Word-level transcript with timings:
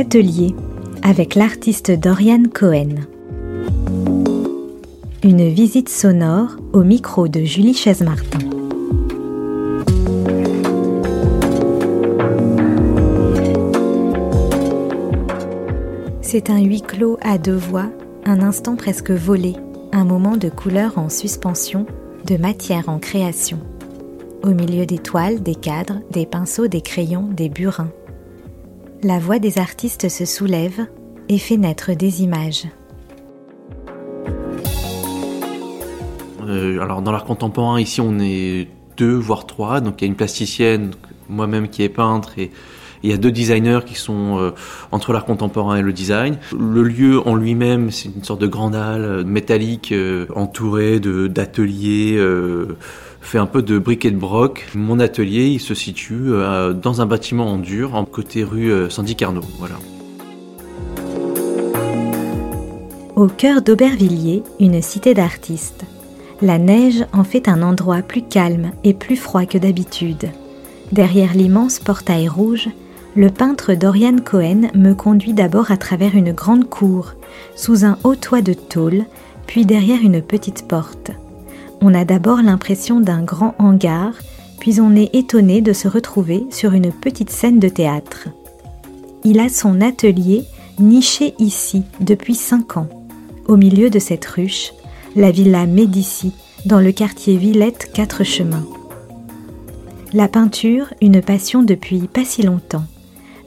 L'atelier 0.00 0.54
avec 1.02 1.34
l'artiste 1.34 1.90
Dorian 1.90 2.44
Cohen. 2.54 3.04
Une 5.22 5.46
visite 5.50 5.90
sonore 5.90 6.56
au 6.72 6.82
micro 6.84 7.28
de 7.28 7.44
Julie 7.44 7.74
Chaise-Martin. 7.74 8.38
C'est 16.22 16.48
un 16.48 16.60
huis 16.60 16.80
clos 16.80 17.18
à 17.20 17.36
deux 17.36 17.52
voix, 17.52 17.90
un 18.24 18.40
instant 18.40 18.76
presque 18.76 19.10
volé, 19.10 19.54
un 19.92 20.04
moment 20.06 20.38
de 20.38 20.48
couleur 20.48 20.96
en 20.96 21.10
suspension, 21.10 21.84
de 22.24 22.38
matière 22.38 22.88
en 22.88 23.00
création. 23.00 23.58
Au 24.42 24.52
milieu 24.52 24.86
des 24.86 24.98
toiles, 24.98 25.42
des 25.42 25.56
cadres, 25.56 26.00
des 26.10 26.24
pinceaux, 26.24 26.68
des 26.68 26.80
crayons, 26.80 27.28
des 27.30 27.50
burins. 27.50 27.90
La 29.02 29.18
voix 29.18 29.38
des 29.38 29.56
artistes 29.56 30.10
se 30.10 30.26
soulève 30.26 30.86
et 31.30 31.38
fait 31.38 31.56
naître 31.56 31.94
des 31.94 32.22
images. 32.22 32.66
Euh, 36.46 36.82
alors 36.82 37.00
dans 37.00 37.10
l'art 37.10 37.24
contemporain, 37.24 37.80
ici 37.80 38.02
on 38.02 38.18
est 38.18 38.68
deux 38.98 39.14
voire 39.14 39.46
trois, 39.46 39.80
donc 39.80 39.94
il 39.98 40.04
y 40.04 40.06
a 40.06 40.08
une 40.08 40.16
plasticienne, 40.16 40.90
moi-même 41.30 41.68
qui 41.68 41.82
est 41.82 41.88
peintre 41.88 42.38
et 42.38 42.50
il 43.02 43.08
y 43.08 43.14
a 43.14 43.16
deux 43.16 43.32
designers 43.32 43.80
qui 43.86 43.94
sont 43.94 44.38
euh, 44.38 44.50
entre 44.92 45.14
l'art 45.14 45.24
contemporain 45.24 45.76
et 45.76 45.82
le 45.82 45.94
design. 45.94 46.36
Le 46.52 46.82
lieu 46.82 47.26
en 47.26 47.36
lui-même, 47.36 47.90
c'est 47.90 48.10
une 48.14 48.24
sorte 48.24 48.42
de 48.42 48.46
grande 48.46 48.74
halle 48.74 49.04
euh, 49.04 49.24
métallique 49.24 49.94
entourée 50.34 51.00
d'ateliers. 51.00 52.18
Fait 53.20 53.38
un 53.38 53.46
peu 53.46 53.62
de 53.62 53.78
briques 53.78 54.04
et 54.04 54.10
de 54.10 54.16
broc. 54.16 54.68
Mon 54.74 54.98
atelier, 55.00 55.58
se 55.58 55.74
situe 55.74 56.30
dans 56.82 57.00
un 57.00 57.06
bâtiment 57.06 57.52
en 57.52 57.58
dur, 57.58 57.94
en 57.94 58.04
côté 58.04 58.44
rue 58.44 58.90
Sandy 58.90 59.16
Carnot. 59.16 59.42
Voilà. 59.58 59.76
Au 63.16 63.26
cœur 63.26 63.60
d'Aubervilliers, 63.60 64.42
une 64.60 64.80
cité 64.80 65.12
d'artistes. 65.12 65.84
La 66.42 66.58
neige 66.58 67.04
en 67.12 67.22
fait 67.22 67.48
un 67.48 67.62
endroit 67.62 68.00
plus 68.00 68.22
calme 68.22 68.72
et 68.82 68.94
plus 68.94 69.16
froid 69.16 69.44
que 69.44 69.58
d'habitude. 69.58 70.30
Derrière 70.90 71.34
l'immense 71.34 71.80
portail 71.80 72.28
rouge, 72.28 72.70
le 73.14 73.28
peintre 73.28 73.74
Dorian 73.74 74.16
Cohen 74.24 74.70
me 74.74 74.94
conduit 74.94 75.34
d'abord 75.34 75.70
à 75.70 75.76
travers 75.76 76.14
une 76.14 76.32
grande 76.32 76.68
cour, 76.68 77.12
sous 77.56 77.84
un 77.84 77.98
haut 78.04 78.16
toit 78.16 78.40
de 78.40 78.54
tôle, 78.54 79.04
puis 79.46 79.66
derrière 79.66 80.00
une 80.00 80.22
petite 80.22 80.66
porte. 80.66 81.10
On 81.82 81.94
a 81.94 82.04
d'abord 82.04 82.42
l'impression 82.42 83.00
d'un 83.00 83.22
grand 83.22 83.54
hangar, 83.58 84.12
puis 84.58 84.80
on 84.80 84.94
est 84.94 85.14
étonné 85.14 85.62
de 85.62 85.72
se 85.72 85.88
retrouver 85.88 86.46
sur 86.50 86.72
une 86.74 86.92
petite 86.92 87.30
scène 87.30 87.58
de 87.58 87.68
théâtre. 87.68 88.28
Il 89.24 89.40
a 89.40 89.48
son 89.48 89.80
atelier 89.80 90.44
niché 90.78 91.34
ici 91.38 91.84
depuis 92.00 92.34
cinq 92.34 92.76
ans, 92.76 92.88
au 93.46 93.56
milieu 93.56 93.90
de 93.90 93.98
cette 93.98 94.26
ruche, 94.26 94.72
la 95.16 95.30
villa 95.30 95.66
Médici, 95.66 96.32
dans 96.66 96.80
le 96.80 96.92
quartier 96.92 97.36
Villette 97.36 97.90
Quatre 97.92 98.24
Chemins. 98.24 98.66
La 100.12 100.28
peinture, 100.28 100.92
une 101.00 101.22
passion 101.22 101.62
depuis 101.62 102.00
pas 102.00 102.24
si 102.24 102.42
longtemps. 102.42 102.84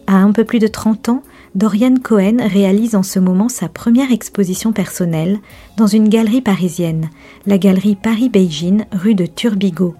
À 0.08 0.16
un 0.16 0.31
peu 0.31 0.44
plus 0.44 0.59
de 0.59 0.68
30 0.68 1.09
ans, 1.09 1.22
Dorian 1.56 1.98
Cohen 2.02 2.38
réalise 2.40 2.96
en 2.96 3.04
ce 3.04 3.20
moment 3.20 3.48
sa 3.48 3.70
première 3.70 4.12
exposition 4.12 4.73
personnelle 4.73 5.38
dans 5.78 5.86
une 5.86 6.09
galerie 6.09 6.42
parisienne, 6.42 7.12
la 7.46 7.59
galerie 7.59 7.96
Paris-Beijing, 7.96 8.86
rue 8.92 9.14
de 9.14 9.28
Turbigo. 9.28 9.94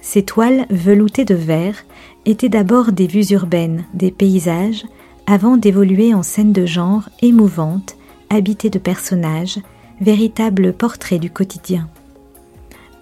Ses 0.00 0.22
toiles 0.22 0.64
veloutées 0.70 1.26
de 1.26 1.34
verre 1.34 1.84
étaient 2.24 2.48
d'abord 2.48 2.92
des 2.92 3.06
vues 3.06 3.30
urbaines, 3.32 3.84
des 3.92 4.10
paysages, 4.10 4.86
avant 5.26 5.58
d'évoluer 5.58 6.14
en 6.14 6.22
scènes 6.22 6.54
de 6.54 6.64
genre 6.64 7.10
émouvantes, 7.20 7.96
habitées 8.30 8.70
de 8.70 8.78
personnages, 8.78 9.58
véritables 10.00 10.72
portraits 10.72 11.20
du 11.20 11.28
quotidien. 11.28 11.90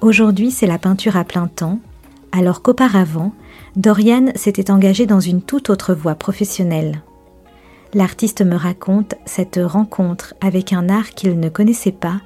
Aujourd'hui, 0.01 0.51
c'est 0.51 0.67
la 0.67 0.79
peinture 0.79 1.17
à 1.17 1.23
plein 1.23 1.47
temps, 1.47 1.79
alors 2.33 2.61
qu'auparavant, 2.61 3.33
Dorian 3.77 4.33
s'était 4.35 4.73
engagé 4.73 5.07
dans 5.07 5.21
une 5.21 5.43
toute 5.43 5.71
autre 5.71 5.95
voie 5.95 6.17
professionnelle. 6.17 7.03
L'artiste 7.95 8.43
me 8.43 8.57
raconte 8.57 9.15
cette 9.25 9.61
rencontre 9.63 10.35
avec 10.41 10.73
un 10.73 10.89
art 10.89 11.11
qu'il 11.11 11.39
ne 11.39 11.49
connaissait 11.49 11.93
pas 11.93 12.21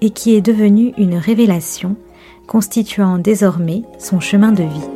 et 0.00 0.10
qui 0.10 0.34
est 0.34 0.40
devenu 0.40 0.94
une 0.98 1.14
révélation, 1.14 1.94
constituant 2.48 3.18
désormais 3.18 3.82
son 4.00 4.18
chemin 4.18 4.50
de 4.50 4.64
vie. 4.64 4.88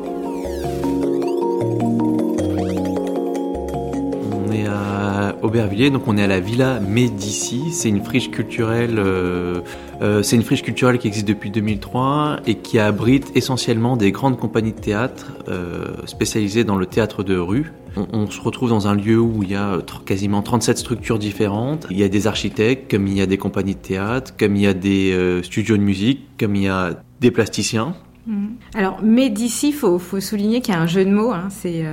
On 4.32 4.53
est 4.53 4.66
à 4.66 5.36
Aubervilliers, 5.42 5.91
donc 5.91 6.09
on 6.09 6.16
est 6.16 6.25
à 6.25 6.26
la 6.26 6.41
Villa 6.41 6.81
Médici. 6.81 7.70
C'est 7.70 7.88
une 7.88 8.03
friche 8.03 8.32
culturelle 8.32 8.98
euh, 8.98 9.60
euh, 10.02 10.22
c'est 10.22 10.36
une 10.36 10.42
friche 10.42 10.62
culturelle 10.62 10.98
qui 10.98 11.08
existe 11.08 11.26
depuis 11.26 11.50
2003 11.50 12.40
et 12.46 12.56
qui 12.56 12.78
abrite 12.78 13.32
essentiellement 13.34 13.96
des 13.96 14.12
grandes 14.12 14.38
compagnies 14.38 14.72
de 14.72 14.80
théâtre 14.80 15.32
euh, 15.48 15.86
spécialisées 16.06 16.64
dans 16.64 16.76
le 16.76 16.86
théâtre 16.86 17.22
de 17.22 17.36
rue. 17.36 17.72
On, 18.12 18.28
se 18.28 18.42
retrouve 18.42 18.68
dans 18.68 18.88
un 18.88 18.94
lieu 18.94 19.18
où 19.18 19.42
il 19.42 19.52
y 19.52 19.54
a 19.54 19.78
quasiment 20.04 20.42
37 20.42 20.76
structures 20.76 21.18
différentes. 21.18 21.86
Il 21.90 21.96
y 21.96 22.02
a 22.02 22.08
des 22.08 22.26
architectes, 22.26 22.90
comme 22.90 23.06
il 23.06 23.16
y 23.16 23.22
a 23.22 23.26
des 23.26 23.38
compagnies 23.38 23.74
de 23.74 23.80
théâtre, 23.80 24.34
comme 24.38 24.54
il 24.54 24.62
y 24.62 24.66
a 24.66 24.74
des 24.74 25.12
euh, 25.12 25.42
studios 25.42 25.78
de 25.78 25.82
musique, 25.82 26.20
comme 26.38 26.56
il 26.56 26.64
y 26.64 26.68
a 26.68 26.90
des 27.22 27.30
plasticiens. 27.30 27.94
Mhm. 28.26 28.56
Alors 28.74 29.02
Médicis, 29.02 29.72
faut, 29.72 29.98
faut 29.98 30.20
souligner 30.20 30.60
qu'il 30.60 30.74
y 30.74 30.76
a 30.76 30.80
un 30.80 30.86
jeu 30.86 31.06
de 31.06 31.10
mots. 31.10 31.32
Hein. 31.32 31.48
c'est 31.48 31.86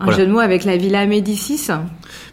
un 0.00 0.10
jeu 0.12 0.26
de 0.26 0.32
mots 0.32 0.40
avec 0.40 0.64
la 0.64 0.76
Villa 0.76 1.06
Médicis. 1.06 1.68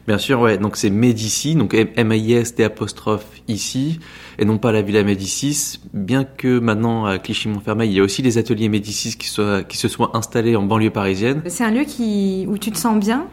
Bien 0.07 0.17
sûr, 0.17 0.39
ouais. 0.39 0.57
Donc 0.57 0.77
c'est 0.77 0.89
Médicis, 0.89 1.55
donc 1.55 1.73
M-A-I-S-T 1.73 2.63
apostrophe 2.63 3.25
ici 3.47 3.99
et 4.39 4.45
non 4.45 4.57
pas 4.57 4.71
la 4.71 4.81
Villa 4.81 5.03
Médicis, 5.03 5.79
bien 5.93 6.23
que 6.23 6.59
maintenant 6.59 7.05
à 7.05 7.17
Clichy-Montfermeil, 7.17 7.89
il 7.89 7.95
y 7.95 7.99
a 7.99 8.03
aussi 8.03 8.21
des 8.21 8.37
ateliers 8.37 8.69
Médicis 8.69 9.17
qui, 9.17 9.27
soient, 9.27 9.63
qui 9.63 9.77
se 9.77 9.87
soient 9.87 10.11
installés 10.15 10.55
en 10.55 10.63
banlieue 10.63 10.91
parisienne. 10.91 11.41
C'est 11.47 11.63
un 11.63 11.71
lieu 11.71 11.83
qui, 11.83 12.45
où 12.47 12.57
tu 12.57 12.71
te 12.71 12.77
sens 12.77 12.99
bien? 12.99 13.27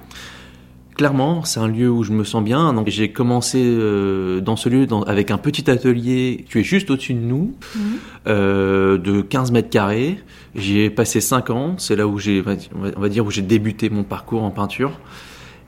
Clairement, 0.96 1.44
c'est 1.44 1.60
un 1.60 1.68
lieu 1.68 1.90
où 1.90 2.04
je 2.04 2.12
me 2.12 2.24
sens 2.24 2.42
bien. 2.42 2.72
Donc 2.72 2.88
j'ai 2.88 3.10
commencé 3.10 3.62
euh, 3.62 4.40
dans 4.40 4.56
ce 4.56 4.68
lieu 4.68 4.86
avec 5.06 5.30
un 5.30 5.38
petit 5.38 5.70
atelier 5.70 6.44
qui 6.50 6.58
est 6.58 6.62
juste 6.62 6.90
au-dessus 6.90 7.14
de 7.14 7.20
nous, 7.20 7.54
mhm. 7.74 7.82
euh, 8.28 8.98
de 8.98 9.20
15 9.20 9.52
mètres 9.52 9.70
carrés. 9.70 10.18
J'y 10.54 10.80
ai 10.80 10.90
passé 10.90 11.20
5 11.20 11.50
ans. 11.50 11.74
C'est 11.78 11.96
là 11.96 12.06
où 12.06 12.18
j'ai, 12.18 12.42
on 12.74 13.00
va 13.00 13.08
dire, 13.08 13.26
où 13.26 13.30
j'ai 13.30 13.42
débuté 13.42 13.90
mon 13.90 14.04
parcours 14.04 14.42
en 14.42 14.50
peinture. 14.50 14.92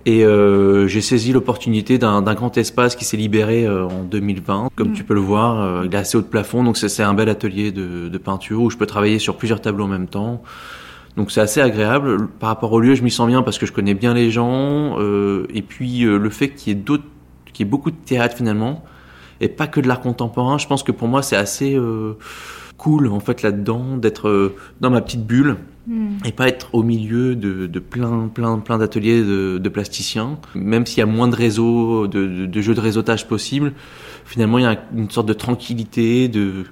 Et 0.07 0.25
euh, 0.25 0.87
j'ai 0.87 1.01
saisi 1.01 1.33
l'opportunité 1.33 1.99
d'un 1.99 2.23
grand 2.23 2.57
espace 2.57 2.95
qui 2.95 3.05
s'est 3.05 3.17
libéré 3.17 3.67
euh, 3.67 3.87
en 3.87 4.05
2020. 4.05 4.69
Comme 4.77 4.91
mm. 4.91 4.93
tu 4.93 5.03
peux 5.03 5.15
le 5.15 5.21
voir, 5.21 5.61
euh, 5.61 5.83
il 5.85 5.93
est 5.93 5.99
assez 5.99 6.17
haut 6.17 6.23
de 6.23 6.29
plafond, 6.29 6.63
donc 6.63 6.77
c'est 6.77 7.03
un 7.03 7.13
bel 7.13 7.29
atelier 7.29 7.73
de, 7.73 8.09
de, 8.09 8.19
peinture 8.19 8.63
où 8.63 8.71
je 8.71 8.77
peux 8.77 8.87
travailler 8.87 9.19
sur 9.19 9.37
plusieurs 9.37 9.61
tableaux 9.61 9.85
en 9.85 9.89
même 9.89 10.07
temps. 10.07 10.43
Donc 11.17 11.31
c'est 11.31 11.41
assez 11.41 11.61
agréable. 11.61 12.29
Par 12.41 12.49
rapport 12.49 12.73
au 12.73 12.81
lieu, 12.81 12.95
je 12.95 13.03
m'y 13.03 13.11
sens 13.11 13.27
bien 13.27 13.43
parce 13.43 13.59
que 13.59 13.67
je 13.67 13.73
connais 13.73 13.95
bien 13.95 14.15
les 14.15 14.31
gens. 14.31 14.99
Euh, 14.99 15.47
et 15.55 15.63
puis 15.63 16.01
le 16.01 16.31
fait 16.31 16.51
qu'il 16.51 16.73
y 16.73 16.77
ait 16.77 16.81
d'autres, 16.81 17.05
qu'il 17.53 17.65
y 17.65 17.69
ait 17.69 17.71
beaucoup 17.71 17.91
de 17.91 17.97
théâtre 17.97 18.37
finalement, 18.37 18.85
et 19.41 19.49
pas 19.49 19.67
que 19.67 19.81
de 19.81 19.89
l'art 19.89 20.01
contemporain, 20.01 20.59
je 20.59 20.67
pense 20.67 20.83
que 20.83 20.93
pour 20.93 21.09
moi 21.09 21.23
c'est 21.23 21.37
assez 21.37 21.79
cool 22.77 23.07
en 23.09 23.21
fait 23.21 23.43
là-dedans 23.43 23.97
d'être 23.97 24.55
dans 24.81 24.91
ma 24.91 25.01
petite 25.01 25.27
bulle 25.27 25.57
et 26.25 26.33
pas 26.33 26.49
être 26.49 26.75
au 26.75 26.83
milieu 26.83 27.37
de, 27.37 27.67
de 27.67 27.79
plein, 27.79 28.29
plein, 28.29 28.59
plein 28.59 28.79
d'ateliers 28.79 29.23
de, 29.23 29.59
de, 29.59 29.69
plasticiens. 29.69 30.39
Même 30.55 30.85
s'il 30.85 30.99
y 30.99 31.03
a 31.03 31.07
moins 31.07 31.29
de 31.29 31.37
réseaux, 31.37 32.09
de, 32.09 32.47
de, 32.47 32.61
jeux 32.61 32.75
de 32.75 32.81
réseautage 32.81 33.29
possibles, 33.29 33.73
finalement, 34.25 34.59
il 34.59 34.63
y 34.63 34.67
a 34.67 34.83
une 34.95 35.11
sorte 35.11 35.29
de 35.29 35.33
tranquillité, 35.33 36.29
de, 36.29 36.65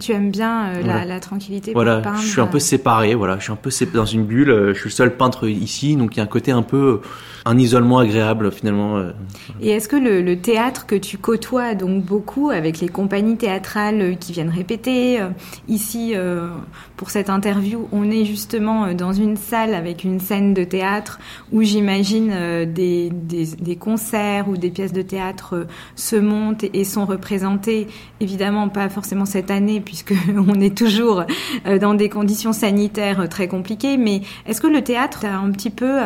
tu 0.00 0.12
aimes 0.12 0.30
bien 0.30 0.68
euh, 0.68 0.82
la, 0.82 1.04
la, 1.04 1.20
tranquillité 1.20 1.72
Voilà, 1.72 2.02
je 2.20 2.26
suis 2.26 2.40
un 2.40 2.46
peu 2.46 2.58
séparé, 2.58 3.14
voilà, 3.14 3.38
je 3.38 3.44
suis 3.44 3.52
un 3.52 3.56
peu 3.56 3.70
dans 3.92 4.04
une 4.04 4.24
bulle, 4.24 4.50
euh, 4.50 4.74
je 4.74 4.78
suis 4.78 4.88
le 4.88 4.94
seul 4.94 5.16
peintre 5.16 5.48
ici, 5.48 5.96
donc 5.96 6.14
il 6.14 6.18
y 6.18 6.20
a 6.20 6.24
un 6.24 6.28
côté 6.28 6.52
un 6.52 6.62
peu 6.62 7.00
un 7.46 7.58
isolement 7.58 7.98
agréable 7.98 8.50
finalement. 8.50 8.96
Euh. 8.96 9.12
Et 9.60 9.70
est-ce 9.70 9.88
que 9.88 9.94
le, 9.94 10.20
le, 10.20 10.36
théâtre 10.36 10.84
que 10.84 10.96
tu 10.96 11.16
côtoies 11.16 11.76
donc 11.76 12.04
beaucoup 12.04 12.50
avec 12.50 12.80
les 12.80 12.88
compagnies 12.88 13.36
théâtrales 13.36 14.16
qui 14.18 14.32
viennent 14.32 14.50
répéter 14.50 15.20
euh, 15.20 15.28
ici 15.68 16.12
euh, 16.16 16.48
pour 16.96 17.10
cette 17.10 17.30
interview, 17.30 17.88
on 17.92 18.10
est 18.10 18.24
justement 18.24 18.92
dans 18.94 19.12
une 19.12 19.36
salle 19.36 19.74
avec 19.74 20.02
une 20.02 20.18
scène 20.18 20.54
de 20.54 20.64
théâtre 20.64 21.20
où 21.52 21.62
j'imagine 21.62 22.30
des, 22.64 23.10
des, 23.10 23.46
des, 23.46 23.76
concerts 23.76 24.48
ou 24.48 24.56
des 24.56 24.70
pièces 24.70 24.92
de 24.92 25.02
théâtre 25.02 25.66
se 25.94 26.16
montent 26.16 26.64
et 26.64 26.82
sont 26.82 27.06
représentées? 27.06 27.86
Évidemment 28.18 28.68
pas 28.68 28.88
forcément 28.88 29.24
cette 29.24 29.52
année 29.52 29.55
puisque 29.84 30.14
on 30.48 30.60
est 30.60 30.76
toujours 30.76 31.24
dans 31.80 31.94
des 31.94 32.08
conditions 32.08 32.52
sanitaires 32.52 33.28
très 33.28 33.48
compliquées, 33.48 33.96
mais 33.96 34.22
est-ce 34.46 34.60
que 34.60 34.66
le 34.66 34.82
théâtre 34.82 35.24
a 35.24 35.36
un 35.36 35.50
petit 35.50 35.70
peu 35.70 35.98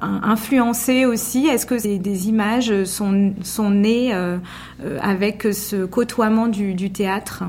influencé 0.00 1.06
aussi? 1.06 1.46
Est-ce 1.46 1.66
que 1.66 1.74
des 1.98 2.28
images 2.28 2.84
sont, 2.84 3.70
nées 3.70 4.14
euh, 4.14 4.38
euh, 4.84 4.98
avec 5.02 5.42
ce 5.52 5.84
côtoiement 5.84 6.48
du, 6.48 6.90
théâtre? 6.90 7.44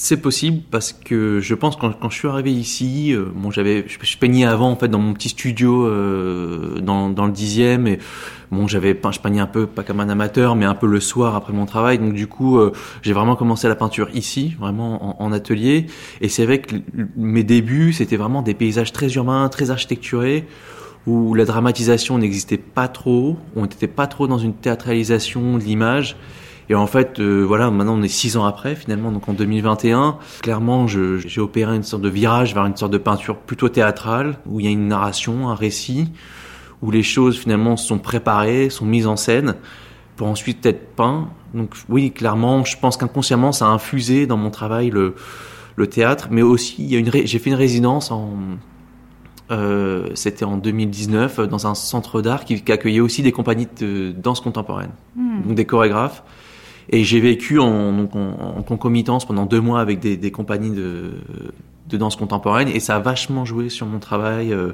C'est 0.00 0.18
possible 0.18 0.62
parce 0.70 0.92
que 0.92 1.40
je 1.40 1.56
pense 1.56 1.74
quand, 1.74 1.90
quand 1.90 2.08
je 2.08 2.16
suis 2.16 2.28
arrivé 2.28 2.52
ici, 2.52 3.12
euh, 3.12 3.24
bon 3.34 3.50
j'avais, 3.50 3.84
je, 3.88 4.16
peignais 4.16 4.44
avant 4.44 4.70
en 4.70 4.76
fait 4.76 4.86
dans 4.86 5.00
mon 5.00 5.12
petit 5.12 5.30
studio 5.30 5.86
euh, 5.86 6.78
dans, 6.78 7.10
dans 7.10 7.26
le 7.26 7.32
dixième 7.32 7.88
et 7.88 7.98
bon 8.52 8.68
j'avais 8.68 8.94
peint, 8.94 9.10
je 9.10 9.18
peignais 9.18 9.40
un 9.40 9.48
peu 9.48 9.66
pas 9.66 9.82
comme 9.82 9.98
un 9.98 10.08
amateur 10.08 10.54
mais 10.54 10.66
un 10.66 10.76
peu 10.76 10.86
le 10.86 11.00
soir 11.00 11.34
après 11.34 11.52
mon 11.52 11.66
travail 11.66 11.98
donc 11.98 12.12
du 12.12 12.28
coup 12.28 12.58
euh, 12.58 12.72
j'ai 13.02 13.12
vraiment 13.12 13.34
commencé 13.34 13.66
la 13.66 13.74
peinture 13.74 14.08
ici 14.14 14.54
vraiment 14.60 15.20
en, 15.20 15.26
en 15.26 15.32
atelier 15.32 15.86
et 16.20 16.28
c'est 16.28 16.46
vrai 16.46 16.60
que 16.60 16.76
mes 17.16 17.42
débuts 17.42 17.92
c'était 17.92 18.16
vraiment 18.16 18.42
des 18.42 18.54
paysages 18.54 18.92
très 18.92 19.08
urbains, 19.14 19.48
très 19.48 19.70
architecturés 19.72 20.46
où 21.08 21.34
la 21.34 21.44
dramatisation 21.44 22.18
n'existait 22.18 22.56
pas 22.56 22.86
trop, 22.86 23.36
on 23.56 23.62
n'était 23.62 23.88
pas 23.88 24.06
trop 24.06 24.28
dans 24.28 24.38
une 24.38 24.54
théâtralisation 24.54 25.58
de 25.58 25.62
l'image. 25.64 26.16
Et 26.70 26.74
en 26.74 26.86
fait, 26.86 27.18
euh, 27.18 27.42
voilà, 27.42 27.70
maintenant 27.70 27.94
on 27.98 28.02
est 28.02 28.08
six 28.08 28.36
ans 28.36 28.44
après, 28.44 28.74
finalement, 28.74 29.10
donc 29.10 29.28
en 29.28 29.32
2021. 29.32 30.18
Clairement, 30.42 30.86
j'ai 30.86 31.40
opéré 31.40 31.74
une 31.74 31.82
sorte 31.82 32.02
de 32.02 32.08
virage 32.08 32.54
vers 32.54 32.66
une 32.66 32.76
sorte 32.76 32.92
de 32.92 32.98
peinture 32.98 33.36
plutôt 33.36 33.68
théâtrale, 33.68 34.38
où 34.46 34.60
il 34.60 34.66
y 34.66 34.68
a 34.68 34.72
une 34.72 34.88
narration, 34.88 35.48
un 35.48 35.54
récit, 35.54 36.12
où 36.82 36.90
les 36.90 37.02
choses 37.02 37.38
finalement 37.38 37.76
sont 37.76 37.98
préparées, 37.98 38.70
sont 38.70 38.84
mises 38.84 39.06
en 39.06 39.16
scène, 39.16 39.54
pour 40.16 40.28
ensuite 40.28 40.64
être 40.66 40.94
peintes. 40.94 41.28
Donc 41.54 41.74
oui, 41.88 42.12
clairement, 42.12 42.64
je 42.64 42.76
pense 42.78 42.96
qu'inconsciemment, 42.98 43.52
ça 43.52 43.66
a 43.66 43.70
infusé 43.70 44.26
dans 44.26 44.36
mon 44.36 44.50
travail 44.50 44.90
le, 44.90 45.14
le 45.76 45.86
théâtre, 45.86 46.28
mais 46.30 46.42
aussi, 46.42 46.76
il 46.80 46.92
y 46.92 46.96
a 46.96 46.98
une, 46.98 47.10
j'ai 47.10 47.38
fait 47.38 47.50
une 47.50 47.56
résidence 47.56 48.10
en 48.10 48.36
euh, 49.50 50.10
c'était 50.14 50.44
en 50.44 50.58
2019 50.58 51.40
dans 51.48 51.66
un 51.66 51.74
centre 51.74 52.20
d'art 52.20 52.44
qui, 52.44 52.62
qui, 52.62 52.70
accueillait 52.70 53.00
aussi 53.00 53.22
des 53.22 53.32
compagnies 53.32 53.68
de 53.80 54.12
danse 54.14 54.42
contemporaine, 54.42 54.90
mmh. 55.16 55.42
donc 55.46 55.54
des 55.54 55.64
chorégraphes. 55.64 56.22
Et 56.90 57.04
j'ai 57.04 57.20
vécu 57.20 57.58
en, 57.58 58.06
concomitance 58.66 59.26
pendant 59.26 59.46
deux 59.46 59.60
mois 59.60 59.80
avec 59.80 60.00
des, 60.00 60.30
compagnies 60.30 60.70
de, 60.70 61.12
danse 61.96 62.16
contemporaine 62.16 62.68
et 62.68 62.80
ça 62.80 62.96
a 62.96 62.98
vachement 62.98 63.44
joué 63.44 63.68
sur 63.68 63.86
mon 63.86 63.98
travail 63.98 64.52
euh, 64.52 64.72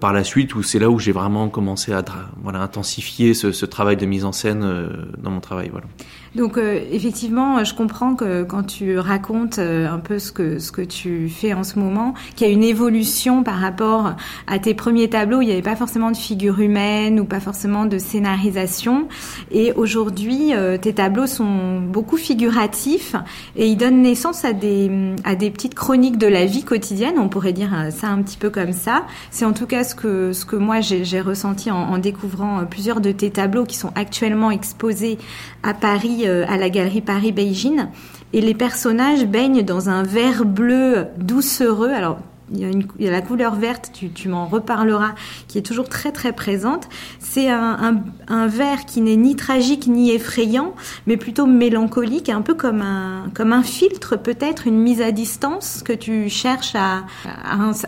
par 0.00 0.12
la 0.12 0.22
suite 0.24 0.54
où 0.54 0.62
c'est 0.62 0.78
là 0.78 0.90
où 0.90 0.98
j'ai 0.98 1.12
vraiment 1.12 1.48
commencé 1.48 1.92
à 1.92 2.04
voilà, 2.42 2.60
intensifier 2.60 3.34
ce, 3.34 3.52
ce, 3.52 3.66
travail 3.66 3.96
de 3.96 4.06
mise 4.06 4.24
en 4.24 4.32
scène 4.32 4.62
euh, 4.62 4.88
dans 5.18 5.30
mon 5.30 5.40
travail. 5.40 5.68
Voilà. 5.70 5.86
Donc 6.34 6.56
euh, 6.56 6.80
effectivement, 6.90 7.62
je 7.62 7.74
comprends 7.74 8.14
que 8.14 8.42
quand 8.42 8.62
tu 8.62 8.98
racontes 8.98 9.58
euh, 9.58 9.86
un 9.86 9.98
peu 9.98 10.18
ce 10.18 10.32
que 10.32 10.58
ce 10.58 10.72
que 10.72 10.80
tu 10.80 11.28
fais 11.28 11.52
en 11.52 11.62
ce 11.62 11.78
moment, 11.78 12.14
qu'il 12.36 12.46
y 12.46 12.50
a 12.50 12.52
une 12.52 12.64
évolution 12.64 13.42
par 13.42 13.56
rapport 13.56 14.14
à 14.46 14.58
tes 14.58 14.72
premiers 14.72 15.10
tableaux. 15.10 15.42
Il 15.42 15.46
n'y 15.46 15.52
avait 15.52 15.60
pas 15.60 15.76
forcément 15.76 16.10
de 16.10 16.16
figure 16.16 16.60
humaine 16.60 17.20
ou 17.20 17.26
pas 17.26 17.40
forcément 17.40 17.84
de 17.84 17.98
scénarisation. 17.98 19.08
Et 19.50 19.72
aujourd'hui, 19.72 20.54
euh, 20.54 20.78
tes 20.78 20.94
tableaux 20.94 21.26
sont 21.26 21.80
beaucoup 21.80 22.16
figuratifs 22.16 23.14
et 23.54 23.68
ils 23.68 23.76
donnent 23.76 24.00
naissance 24.00 24.46
à 24.46 24.54
des 24.54 24.90
à 25.24 25.34
des 25.34 25.50
petites 25.50 25.74
chroniques 25.74 26.16
de 26.16 26.28
la 26.28 26.46
vie 26.46 26.64
quotidienne. 26.64 27.16
On 27.18 27.28
pourrait 27.28 27.52
dire 27.52 27.88
ça 27.90 28.08
un 28.08 28.22
petit 28.22 28.38
peu 28.38 28.48
comme 28.48 28.72
ça. 28.72 29.04
C'est 29.30 29.44
en 29.44 29.52
tout 29.52 29.66
cas 29.66 29.84
ce 29.84 29.94
que 29.94 30.32
ce 30.32 30.46
que 30.46 30.56
moi 30.56 30.80
j'ai 30.80 31.20
ressenti 31.20 31.70
en, 31.70 31.76
en 31.76 31.98
découvrant 31.98 32.64
plusieurs 32.64 33.02
de 33.02 33.12
tes 33.12 33.30
tableaux 33.30 33.66
qui 33.66 33.76
sont 33.76 33.92
actuellement 33.96 34.50
exposés 34.50 35.18
à 35.62 35.74
Paris 35.74 36.21
euh, 36.26 36.44
à 36.48 36.56
la 36.56 36.70
galerie 36.70 37.00
Paris 37.00 37.32
Beijing 37.32 37.86
et 38.32 38.40
les 38.40 38.54
personnages 38.54 39.26
baignent 39.26 39.62
dans 39.62 39.88
un 39.88 40.02
vert 40.02 40.44
bleu 40.44 41.06
doucereux. 41.18 41.90
Alors 41.90 42.18
il 42.54 42.86
y, 42.98 43.08
a 43.08 43.10
la 43.10 43.22
couleur 43.22 43.54
verte, 43.54 43.92
tu, 44.14 44.28
m'en 44.28 44.46
reparleras, 44.46 45.14
qui 45.48 45.58
est 45.58 45.62
toujours 45.62 45.88
très 45.88 46.12
très 46.12 46.32
présente. 46.32 46.88
C'est 47.18 47.48
un, 47.48 48.02
vert 48.46 48.84
qui 48.84 49.00
n'est 49.00 49.16
ni 49.16 49.36
tragique 49.36 49.86
ni 49.86 50.10
effrayant, 50.10 50.74
mais 51.06 51.16
plutôt 51.16 51.46
mélancolique, 51.46 52.28
un 52.28 52.42
peu 52.42 52.54
comme 52.54 52.82
un, 52.82 53.30
comme 53.34 53.52
un 53.52 53.62
filtre 53.62 54.16
peut-être, 54.16 54.66
une 54.66 54.78
mise 54.78 55.00
à 55.00 55.12
distance 55.12 55.82
que 55.84 55.92
tu 55.92 56.28
cherches 56.28 56.74
à, 56.74 57.04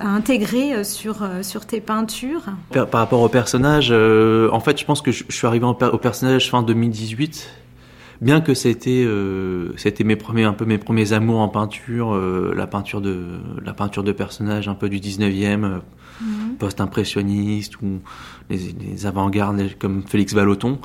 intégrer 0.00 0.84
sur, 0.84 1.16
sur 1.42 1.66
tes 1.66 1.80
peintures. 1.80 2.44
Par, 2.70 2.88
rapport 2.92 3.20
au 3.20 3.28
personnage, 3.28 3.88
euh, 3.90 4.48
en 4.52 4.60
fait 4.60 4.78
je 4.78 4.84
pense 4.84 5.02
que 5.02 5.12
je, 5.12 5.24
je 5.28 5.34
suis 5.34 5.46
arrivé 5.46 5.66
au 5.66 5.98
personnage 5.98 6.50
fin 6.50 6.62
2018 6.62 7.63
bien 8.20 8.40
que 8.40 8.54
c'était 8.54 9.04
euh, 9.06 9.72
c'était 9.76 10.04
mes 10.04 10.16
premiers 10.16 10.44
un 10.44 10.52
peu 10.52 10.64
mes 10.64 10.78
premiers 10.78 11.12
amours 11.12 11.40
en 11.40 11.48
peinture 11.48 12.14
euh, 12.14 12.52
la 12.56 12.66
peinture 12.66 13.00
de 13.00 13.40
la 13.64 13.74
peinture 13.74 14.02
de 14.02 14.12
personnages 14.12 14.68
un 14.68 14.74
peu 14.74 14.88
du 14.88 14.98
19e 14.98 15.64
euh, 15.64 15.78
mmh. 16.20 16.54
post-impressionniste 16.58 17.80
ou 17.82 18.00
les, 18.50 18.58
les 18.58 19.06
avant-gardes 19.06 19.62
comme 19.78 20.02
Félix 20.06 20.34
Vallotton. 20.34 20.78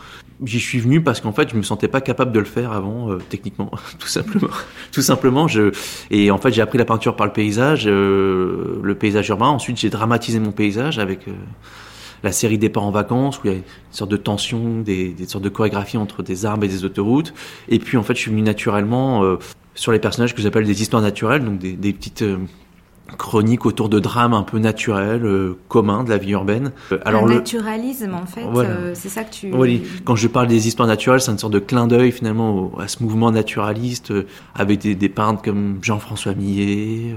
J'y 0.46 0.60
suis 0.60 0.80
venu 0.80 1.02
parce 1.02 1.20
qu'en 1.20 1.34
fait 1.34 1.50
je 1.50 1.56
me 1.58 1.64
sentais 1.64 1.90
pas 1.90 2.00
capable 2.00 2.32
de 2.32 2.40
le 2.40 2.46
faire 2.46 2.72
avant 2.72 3.12
euh, 3.12 3.18
techniquement 3.30 3.72
tout 4.00 4.08
simplement. 4.08 4.48
Tout 4.92 5.02
simplement 5.02 5.48
je 5.48 5.72
et 6.12 6.32
en 6.32 6.38
fait 6.38 6.52
j'ai 6.52 6.62
appris 6.62 6.78
la 6.78 6.86
peinture 6.86 7.16
par 7.16 7.28
le 7.28 7.34
paysage 7.34 7.84
euh, 7.88 8.80
le 8.82 8.96
paysage 8.96 9.28
urbain. 9.30 9.48
Ensuite 9.48 9.78
j'ai 9.78 9.90
dramatisé 9.90 10.40
mon 10.40 10.52
paysage 10.52 10.98
avec 10.98 11.28
euh, 11.28 11.34
la 12.24 12.32
série 12.32 12.58
Départ 12.58 12.84
en 12.84 12.92
vacances, 12.92 13.38
où 13.40 13.42
il 13.46 13.52
y 13.52 13.54
a 13.54 13.58
une 13.58 13.64
sorte 13.92 14.12
de 14.12 14.18
tension, 14.18 14.82
des, 14.82 15.10
des 15.10 15.28
sortes 15.28 15.44
de 15.44 15.50
chorégraphies 15.50 15.98
entre 15.98 16.24
des 16.24 16.46
arbres 16.46 16.66
et 16.66 16.68
des 16.68 16.86
autoroutes. 16.86 17.34
Et 17.68 17.80
puis 17.80 17.98
en 17.98 18.04
fait, 18.04 18.16
je 18.16 18.22
suis 18.22 18.32
venu 18.32 18.42
naturellement 18.42 19.24
euh, 19.24 19.38
sur 19.76 19.92
les 19.92 20.00
personnages 20.00 20.36
que 20.36 20.42
j'appelle 20.42 20.66
des 20.66 20.82
histoires 20.82 21.02
naturelles, 21.02 21.44
donc 21.44 21.60
des, 21.60 21.74
des 21.74 21.94
petites 21.94 22.22
euh, 22.24 22.38
chroniques 23.18 23.66
autour 23.66 23.90
de 23.90 24.00
drames 24.00 24.34
un 24.34 24.44
peu 24.44 24.60
naturels, 24.60 25.26
euh, 25.26 25.58
communs 25.68 26.04
de 26.04 26.10
la 26.10 26.18
vie 26.18 26.32
urbaine. 26.32 26.72
Alors, 27.06 27.26
un 27.26 27.34
naturalisme, 27.34 28.14
en 28.14 28.26
fait, 28.26 28.44
voilà. 28.44 28.94
c'est 28.94 29.10
ça 29.10 29.24
que 29.24 29.34
tu... 29.34 29.52
Oui, 29.54 29.84
quand 30.06 30.16
je 30.16 30.28
parle 30.28 30.48
des 30.48 30.68
histoires 30.68 30.88
naturelles, 30.88 31.22
c'est 31.22 31.32
une 31.32 31.40
sorte 31.40 31.54
de 31.54 31.60
clin 31.60 31.88
d'œil 31.88 32.12
finalement 32.12 32.56
au, 32.56 32.80
à 32.80 32.88
ce 32.88 33.02
mouvement 33.02 33.32
naturaliste, 33.32 34.14
avec 34.54 34.80
des, 34.80 34.94
des 34.94 35.10
peintres 35.10 35.42
comme 35.42 35.80
Jean-François 35.82 36.36
Millet, 36.36 37.16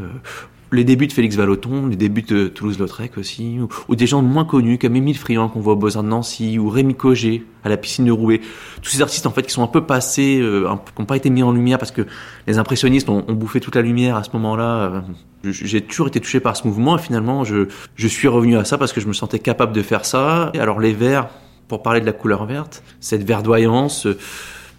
les 0.73 0.85
débuts 0.85 1.07
de 1.07 1.13
Félix 1.13 1.37
Vallotton, 1.37 1.87
les 1.87 1.97
débuts 1.97 2.23
de 2.23 2.49
Toulouse-Lautrec 2.49 3.19
aussi, 3.19 3.59
ou, 3.89 3.95
des 3.95 4.07
gens 4.07 4.23
moins 4.23 4.45
connus 4.45 4.79
comme 4.79 4.97
Émile 4.97 5.17
Friand 5.17 5.49
qu'on 5.49 5.61
voit 5.61 5.75
au 5.75 5.77
Beaux-Arts 5.77 6.03
de 6.03 6.09
Nancy, 6.09 6.59
ou 6.59 6.69
Rémi 6.69 6.95
Cogé 6.95 7.45
à 7.65 7.69
la 7.69 7.77
piscine 7.77 8.07
de 8.07 8.13
Roubaix. 8.13 8.41
Tous 8.81 8.91
ces 8.91 9.03
artistes 9.03 9.27
en 9.27 9.31
fait 9.31 9.43
qui 9.43 9.53
sont 9.53 9.63
un 9.63 9.69
peu 9.69 9.85
passés, 9.85 10.39
euh, 10.41 10.67
qui 10.95 11.01
n'ont 11.01 11.07
pas 11.07 11.17
été 11.17 11.31
mis 11.31 11.43
en 11.43 11.53
lumière 11.53 11.79
parce 11.79 11.93
que 11.93 12.07
les 12.47 12.59
impressionnistes 12.59 13.09
ont, 13.09 13.25
ont 13.29 13.35
bouffé 13.35 13.61
toute 13.61 13.77
la 13.77 13.83
lumière 13.83 14.17
à 14.17 14.25
ce 14.25 14.31
moment-là. 14.35 15.05
J'ai 15.45 15.81
toujours 15.81 16.09
été 16.09 16.21
touché 16.21 16.41
par 16.41 16.57
ce 16.57 16.67
mouvement 16.67 16.97
et 16.97 17.01
finalement 17.01 17.45
je, 17.45 17.69
je 17.97 18.09
suis 18.09 18.29
revenu 18.29 18.57
à 18.57 18.65
ça 18.65 18.79
parce 18.79 18.93
que 18.93 19.01
je 19.01 19.09
me 19.09 19.13
sentais 19.13 19.39
capable 19.39 19.73
de 19.73 19.83
faire 19.83 20.05
ça. 20.05 20.51
Et 20.55 20.61
alors 20.61 20.81
les 20.81 20.93
verts, 20.93 21.29
pour 21.69 21.83
parler 21.83 22.01
de 22.01 22.07
la 22.07 22.13
couleur 22.13 22.47
verte, 22.47 22.83
cette 23.01 23.25
verdoyance... 23.25 24.07
Euh, 24.07 24.19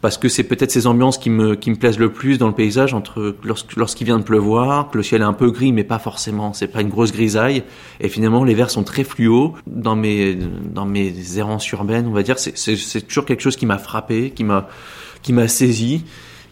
parce 0.03 0.17
que 0.17 0.27
c'est 0.27 0.43
peut-être 0.43 0.69
ces 0.69 0.85
ambiances 0.85 1.17
qui 1.17 1.29
me, 1.29 1.55
qui 1.55 1.71
me 1.71 1.77
plaisent 1.77 1.97
le 1.97 2.11
plus 2.11 2.37
dans 2.37 2.49
le 2.49 2.53
paysage, 2.53 2.93
entre 2.93 3.37
lorsqu'il 3.41 3.79
lorsqu 3.79 4.03
vient 4.03 4.19
de 4.19 4.23
pleuvoir, 4.25 4.91
que 4.91 4.97
le 4.97 5.03
ciel 5.03 5.21
est 5.21 5.23
un 5.23 5.31
peu 5.31 5.49
gris, 5.49 5.71
mais 5.71 5.85
pas 5.85 5.97
forcément, 5.97 6.51
c'est 6.51 6.67
pas 6.67 6.81
une 6.81 6.89
grosse 6.89 7.13
grisaille, 7.13 7.63
et 8.01 8.09
finalement 8.09 8.43
les 8.43 8.53
verts 8.53 8.69
sont 8.69 8.83
très 8.83 9.05
fluo. 9.05 9.53
Dans 9.65 9.95
mes, 9.95 10.35
dans 10.35 10.85
mes 10.85 11.37
errances 11.37 11.71
urbaines, 11.71 12.05
on 12.05 12.11
va 12.11 12.21
dire, 12.21 12.37
c'est 12.37 13.07
toujours 13.07 13.23
quelque 13.23 13.39
chose 13.39 13.55
qui 13.55 13.65
m'a 13.65 13.77
frappé, 13.77 14.31
qui 14.31 14.43
m'a 14.43 14.67
qui 15.21 15.31
m'a 15.31 15.47
saisi. 15.47 16.03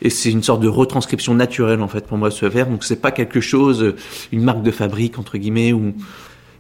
Et 0.02 0.10
c'est 0.10 0.32
une 0.32 0.44
sorte 0.44 0.62
de 0.62 0.70
retranscription 0.70 1.34
naturelle 1.34 1.82
en 1.82 1.90
fait 1.90 2.08
pour 2.08 2.18
moi 2.18 2.32
ce 2.32 2.46
vert. 2.46 2.68
Donc 2.68 2.86
c'est 2.86 3.02
pas 3.02 3.12
quelque 3.12 3.42
chose, 3.42 3.96
une 4.32 4.44
marque 4.44 4.64
de 4.64 4.72
fabrique 4.72 5.20
entre 5.20 5.38
guillemets. 5.38 5.74
Ou... 5.74 5.94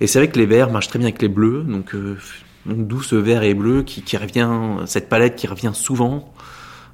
Et 0.01 0.07
c'est 0.07 0.19
vrai 0.19 0.27
que 0.27 0.37
les 0.37 0.45
verts 0.45 0.69
marchent 0.69 0.89
très 0.89 0.99
bien 0.99 1.07
avec 1.07 1.21
les 1.21 1.29
bleus. 1.29 1.63
Donc, 1.65 1.95
euh, 1.95 2.17
d'où 2.65 3.01
ce 3.01 3.15
vert 3.15 3.43
et 3.43 3.53
bleu 3.53 3.83
qui, 3.83 4.01
qui 4.01 4.17
revient, 4.17 4.49
cette 4.87 5.07
palette 5.07 5.37
qui 5.37 5.47
revient 5.47 5.71
souvent 5.73 6.33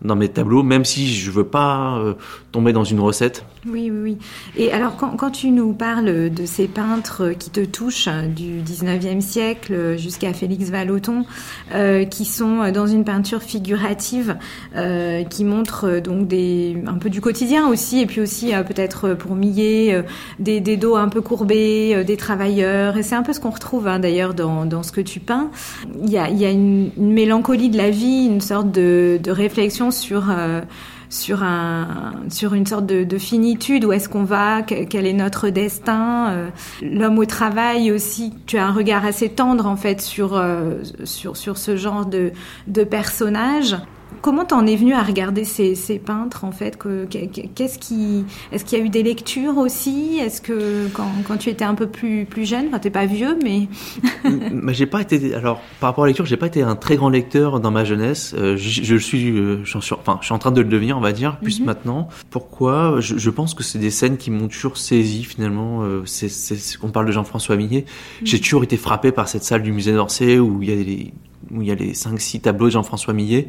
dans 0.01 0.16
mes 0.16 0.30
tableaux, 0.30 0.63
même 0.63 0.86
si 0.86 1.13
je 1.13 1.32
veux 1.32 1.46
pas 1.46 1.98
euh, 1.98 2.13
tomber 2.51 2.74
dans 2.74 2.84
une 2.84 3.00
recette. 3.00 3.46
Oui, 3.68 3.92
oui. 3.92 4.18
Et 4.56 4.72
alors, 4.72 4.96
quand, 4.96 5.32
tu 5.32 5.51
nous 5.51 5.74
parles 5.74 6.30
de 6.30 6.46
ces 6.46 6.68
peintres 6.68 7.34
qui 7.38 7.50
te 7.50 7.66
touchent 7.66 8.10
du 8.36 8.62
19e 8.62 9.22
siècle 9.22 9.98
jusqu'à 9.98 10.34
Félix 10.34 10.70
Vallotton, 10.70 11.25
euh, 11.74 12.06
qui 12.06 12.25
sont 12.25 12.72
dans 12.72 12.88
une 12.88 13.04
peinture 13.04 13.42
figurative, 13.42 14.38
euh, 14.75 15.24
qui 15.24 15.44
montre 15.44 16.00
donc 16.00 16.27
un 16.34 16.98
peu 16.98 17.10
du 17.10 17.22
quotidien 17.22 17.68
aussi, 17.68 18.00
et 18.00 18.06
puis 18.06 18.22
aussi 18.22 18.54
euh, 18.54 18.63
peut-être 18.63 19.13
pour 19.13 19.36
Millet, 19.36 19.94
euh, 19.94 20.01
des, 20.39 20.77
dos 20.77 20.96
un 20.96 21.10
peu 21.10 21.22
courbés, 21.22 21.94
euh, 21.96 22.04
des 22.04 22.18
travailleurs, 22.18 22.98
et 22.98 23.04
c'est 23.04 23.16
un 23.16 23.24
peu 23.24 23.34
ce 23.34 23.39
qu'on 23.39 23.50
retrouve 23.50 23.88
hein, 23.88 24.00
d'ailleurs 24.00 24.34
dans, 24.34 24.84
ce 24.84 24.92
que 24.92 25.01
tu 25.01 25.20
peins. 25.20 25.50
Il 26.04 26.10
y 26.10 26.18
a, 26.18 26.51
une, 26.51 26.92
mélancolie 26.98 27.70
de 27.70 27.77
la 27.77 27.89
vie, 27.89 28.25
une 28.25 28.42
sorte 28.42 28.72
de 28.72 29.32
réflexion 29.32 29.87
sur 29.91 30.32
sur 31.10 31.44
un 31.44 32.13
sur 32.29 32.53
une 32.53 32.65
sorte 32.65 32.86
de, 32.86 33.03
de 33.03 33.17
finitude 33.17 33.86
où 33.86 33.94
est-ce 33.94 34.10
qu'on 34.10 34.24
va 34.24 34.62
quel 34.62 35.06
est 35.06 35.13
notre 35.13 35.50
destin 35.50 36.29
euh, 36.29 36.50
l'homme 36.82 37.17
au 37.17 37.25
travail 37.25 37.91
aussi 37.91 38.34
tu 38.46 38.58
as 38.58 38.65
un 38.65 38.74
regard 38.74 39.06
assez 39.06 39.29
tendre 39.29 39.67
en 39.67 39.77
fait 39.77 40.01
sur 40.01 40.36
euh, 40.36 40.82
sur 41.06 41.38
sur 41.38 41.58
ce 41.58 41.77
genre 41.77 42.06
de 42.06 42.32
de 42.67 42.84
personnage 42.84 43.77
comment 44.22 44.46
t'en 44.46 44.66
es 44.66 44.76
venu 44.76 44.94
à 44.94 45.04
regarder 45.04 45.44
ces, 45.44 45.76
peintres 46.00 46.44
en 46.44 46.52
fait 46.52 46.78
Qu'est-ce 47.10 47.80
qui, 47.80 48.26
est-ce 48.52 48.66
qu'il 48.66 48.78
y 48.78 48.82
a 48.82 48.86
eu 48.86 48.90
des 48.90 49.04
lectures 49.04 49.58
aussi? 49.58 50.20
Est-ce 50.20 50.42
que 50.42 50.88
quand, 50.94 51.38
tu 51.38 51.50
étais 51.50 51.66
un 51.66 51.76
peu 51.76 51.88
plus 51.88 52.26
plus 52.26 52.46
jeune, 52.46 52.68
enfin 52.68 52.80
t'es 52.80 52.90
pas 52.90 53.06
vieux, 53.06 53.38
mais 53.44 53.68
mais 54.52 54.74
j'ai 54.74 54.86
pas 54.86 55.02
été. 55.02 55.34
Alors 55.34 55.62
par 55.80 55.90
rapport 55.90 56.04
à 56.04 56.08
la 56.08 56.12
lecture, 56.12 56.26
j'ai 56.26 56.38
pas 56.38 56.48
été 56.48 56.62
un 56.62 56.76
très 56.76 56.96
grand 56.98 57.10
lecteur 57.10 57.60
dans 57.60 57.72
ma 57.72 57.84
jeunesse. 57.84 58.34
Euh, 58.38 58.58
je, 58.58 58.94
le 58.94 59.00
suis, 59.00 59.30
euh, 59.30 59.64
je 59.64 59.80
suis, 59.80 59.96
enfin, 59.96 60.18
je 60.22 60.26
suis 60.26 60.34
en 60.34 60.40
train 60.40 60.52
de 60.52 60.62
le 60.62 60.68
devenir, 60.68 60.98
on 60.98 61.02
va 61.02 61.12
dire, 61.12 61.38
plus 61.40 61.60
mhm. 61.60 61.66
maintenant. 61.66 62.10
Pourquoi? 62.30 62.98
Je, 63.00 63.30
pense 63.30 63.54
que 63.54 63.64
c'est 63.64 63.80
des 63.80 63.92
scènes 63.92 64.18
qui 64.18 64.32
m'ont 64.32 64.48
toujours 64.48 64.78
saisi 64.78 65.24
finalement. 65.24 65.84
Euh, 65.84 66.04
c'est, 66.06 66.30
on 66.82 66.90
parle 66.90 67.06
de 67.06 67.12
Jean-François 67.12 67.56
Millet. 67.56 67.86
Mhm. 68.22 68.28
J'ai 68.28 68.40
toujours 68.40 68.64
été 68.64 68.78
frappé 68.78 69.12
par 69.12 69.28
cette 69.28 69.44
salle 69.44 69.64
du 69.64 69.72
musée 69.72 69.94
d'Orsay 69.94 70.40
où 70.40 70.62
il 70.64 70.70
y 70.70 70.72
a 70.72 70.76
les 70.76 71.14
où 71.52 71.62
il 71.62 71.68
y 71.68 71.72
a 71.72 71.76
les 71.76 71.94
5-6 71.94 72.42
tableaux 72.42 72.66
de 72.66 72.72
Jean-François 72.72 73.14
Millet 73.14 73.48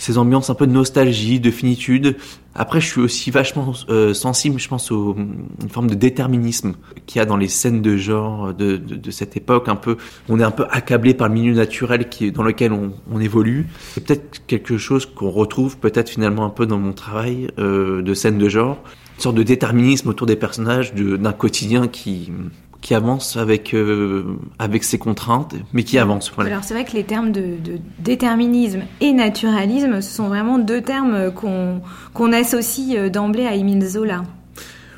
ces 0.00 0.16
ambiances 0.16 0.48
un 0.48 0.54
peu 0.54 0.66
de 0.66 0.72
nostalgie, 0.72 1.40
de 1.40 1.50
finitude. 1.50 2.16
Après, 2.54 2.80
je 2.80 2.86
suis 2.86 3.00
aussi 3.00 3.30
vachement 3.30 3.74
euh, 3.90 4.14
sensible, 4.14 4.58
je 4.58 4.66
pense, 4.66 4.90
aux 4.90 5.14
une 5.14 5.68
forme 5.68 5.88
de 5.88 5.94
déterminisme 5.94 6.74
qu'il 7.06 7.18
y 7.18 7.22
a 7.22 7.26
dans 7.26 7.36
les 7.36 7.48
scènes 7.48 7.82
de 7.82 7.96
genre 7.98 8.54
de, 8.54 8.78
de, 8.78 8.96
de, 8.96 9.10
cette 9.10 9.36
époque. 9.36 9.68
Un 9.68 9.76
peu, 9.76 9.98
on 10.30 10.40
est 10.40 10.42
un 10.42 10.50
peu 10.50 10.64
accablé 10.70 11.12
par 11.12 11.28
le 11.28 11.34
milieu 11.34 11.52
naturel 11.52 12.08
qui 12.08 12.32
dans 12.32 12.42
lequel 12.42 12.72
on, 12.72 12.94
on 13.12 13.20
évolue. 13.20 13.66
C'est 13.92 14.02
peut-être 14.02 14.46
quelque 14.46 14.78
chose 14.78 15.04
qu'on 15.04 15.30
retrouve 15.30 15.76
peut-être 15.76 16.08
finalement 16.08 16.46
un 16.46 16.50
peu 16.50 16.64
dans 16.64 16.78
mon 16.78 16.94
travail 16.94 17.48
euh, 17.58 18.00
de 18.00 18.14
scène 18.14 18.38
de 18.38 18.48
genre, 18.48 18.82
une 19.16 19.22
sorte 19.22 19.36
de 19.36 19.42
déterminisme 19.42 20.08
autour 20.08 20.26
des 20.26 20.36
personnages, 20.36 20.94
d'un 20.94 21.32
quotidien 21.32 21.88
qui 21.88 22.32
qui 22.80 22.94
avance 22.94 23.36
avec 23.36 23.74
euh, 23.74 24.24
avec 24.58 24.84
ses 24.84 24.98
contraintes, 24.98 25.54
mais 25.72 25.84
qui 25.84 25.98
avance. 25.98 26.32
Voilà. 26.34 26.50
Alors 26.50 26.64
c'est 26.64 26.74
vrai 26.74 26.84
que 26.84 26.92
les 26.92 27.04
termes 27.04 27.32
de, 27.32 27.58
de, 27.62 27.78
déterminisme 27.98 28.82
et 29.00 29.12
naturalisme, 29.12 30.00
ce 30.00 30.14
sont 30.14 30.28
vraiment 30.28 30.58
deux 30.58 30.80
termes 30.80 31.30
qu'on 31.32 31.82
qu'on 32.14 32.32
associe 32.32 32.96
euh, 32.96 33.10
d'emblée 33.10 33.46
à 33.46 33.54
Émile 33.54 33.86
Zola. 33.86 34.22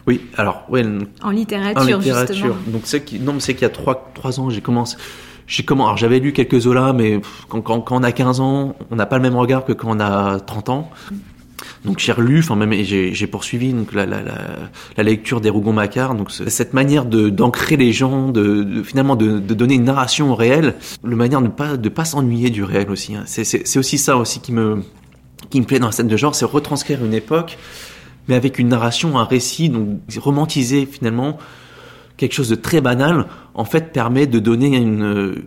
Oui, 0.06 0.20
alors 0.36 0.64
ouais. 0.68 0.84
En 1.22 1.30
littérature, 1.30 1.82
en 1.82 1.98
littérature. 1.98 2.34
Justement. 2.34 2.54
Donc 2.66 2.82
c'est 2.84 3.04
qui 3.04 3.18
non, 3.20 3.34
mais 3.34 3.40
c'est 3.40 3.54
qu'il 3.54 3.62
y 3.62 3.66
a 3.66 3.70
trois 3.70 4.10
trois 4.14 4.40
ans, 4.40 4.50
j'ai 4.50 4.60
commencé. 4.60 4.96
J'ai 5.46 5.64
comment 5.64 5.86
Alors 5.86 5.96
j'avais 5.96 6.20
lu 6.20 6.32
quelques 6.32 6.60
Zola, 6.60 6.92
mais 6.92 7.20
quand, 7.48 7.60
quand, 7.60 7.80
quand, 7.80 7.96
on 8.00 8.02
a 8.02 8.12
15 8.12 8.40
ans, 8.40 8.76
on 8.90 8.96
n'a 8.96 9.06
pas 9.06 9.16
le 9.16 9.22
même 9.22 9.36
regard 9.36 9.64
que 9.64 9.72
quand 9.72 9.96
on 9.96 10.00
a 10.00 10.40
30 10.40 10.68
ans. 10.68 10.90
Donc 11.84 11.98
j'ai 11.98 12.12
relu, 12.12 12.40
enfin 12.40 12.56
même 12.56 12.72
j'ai 12.82 13.26
poursuivi 13.26 13.72
donc 13.72 13.92
la, 13.92 14.06
la, 14.06 14.20
la, 14.96 15.02
lecture 15.02 15.40
des 15.40 15.50
Rougon-Macquart. 15.50 16.14
Donc 16.14 16.30
cette 16.30 16.74
manière 16.74 17.04
d'ancrer 17.04 17.76
les 17.76 17.92
gens, 17.92 18.28
de, 18.28 18.82
finalement 18.82 19.16
de, 19.16 19.38
donner 19.38 19.74
une 19.74 19.84
narration 19.84 20.32
au 20.32 20.34
réel, 20.34 20.74
le 21.02 21.16
manière 21.16 21.42
de 21.42 21.48
pas 21.48 21.76
de 21.76 21.88
pas 21.88 22.04
s'ennuyer 22.04 22.50
du 22.50 22.64
réel 22.64 22.90
aussi. 22.90 23.14
Hein. 23.14 23.24
C'est 23.26 23.78
aussi 23.78 23.98
ça 23.98 24.16
aussi 24.16 24.40
qui 24.40 24.52
me 24.52 24.82
qui 25.50 25.60
me 25.60 25.66
plaît 25.66 25.78
dans 25.78 25.86
la 25.86 25.92
scène 25.92 26.08
de 26.08 26.16
genre, 26.16 26.34
c'est 26.34 26.44
retranscrire 26.44 27.04
une 27.04 27.14
époque, 27.14 27.58
mais 28.28 28.34
avec 28.34 28.58
une 28.58 28.68
narration, 28.68 29.18
un 29.18 29.24
récit, 29.24 29.68
donc 29.68 30.00
romantiser 30.16 30.86
finalement 30.86 31.38
quelque 32.16 32.32
chose 32.32 32.48
de 32.48 32.54
très 32.54 32.80
banal, 32.80 33.26
en 33.54 33.64
fait 33.64 33.92
permet 33.92 34.26
de 34.26 34.38
donner 34.38 34.76
une 34.76 35.44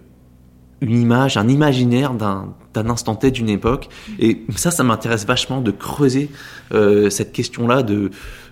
une 0.82 1.00
image, 1.02 1.38
un 1.38 1.48
imaginaire 1.48 2.14
d'un 2.14 2.90
instant 2.90 3.16
T 3.16 3.32
d'une 3.32 3.50
époque. 3.50 3.90
Et 4.20 4.44
ça, 4.56 4.72
ça 4.72 4.84
m'intéresse 4.84 5.26
vachement 5.26 5.62
de 5.62 5.72
creuser 5.72 6.30
euh, 6.74 7.10
cette 7.10 7.32
question-là 7.32 7.84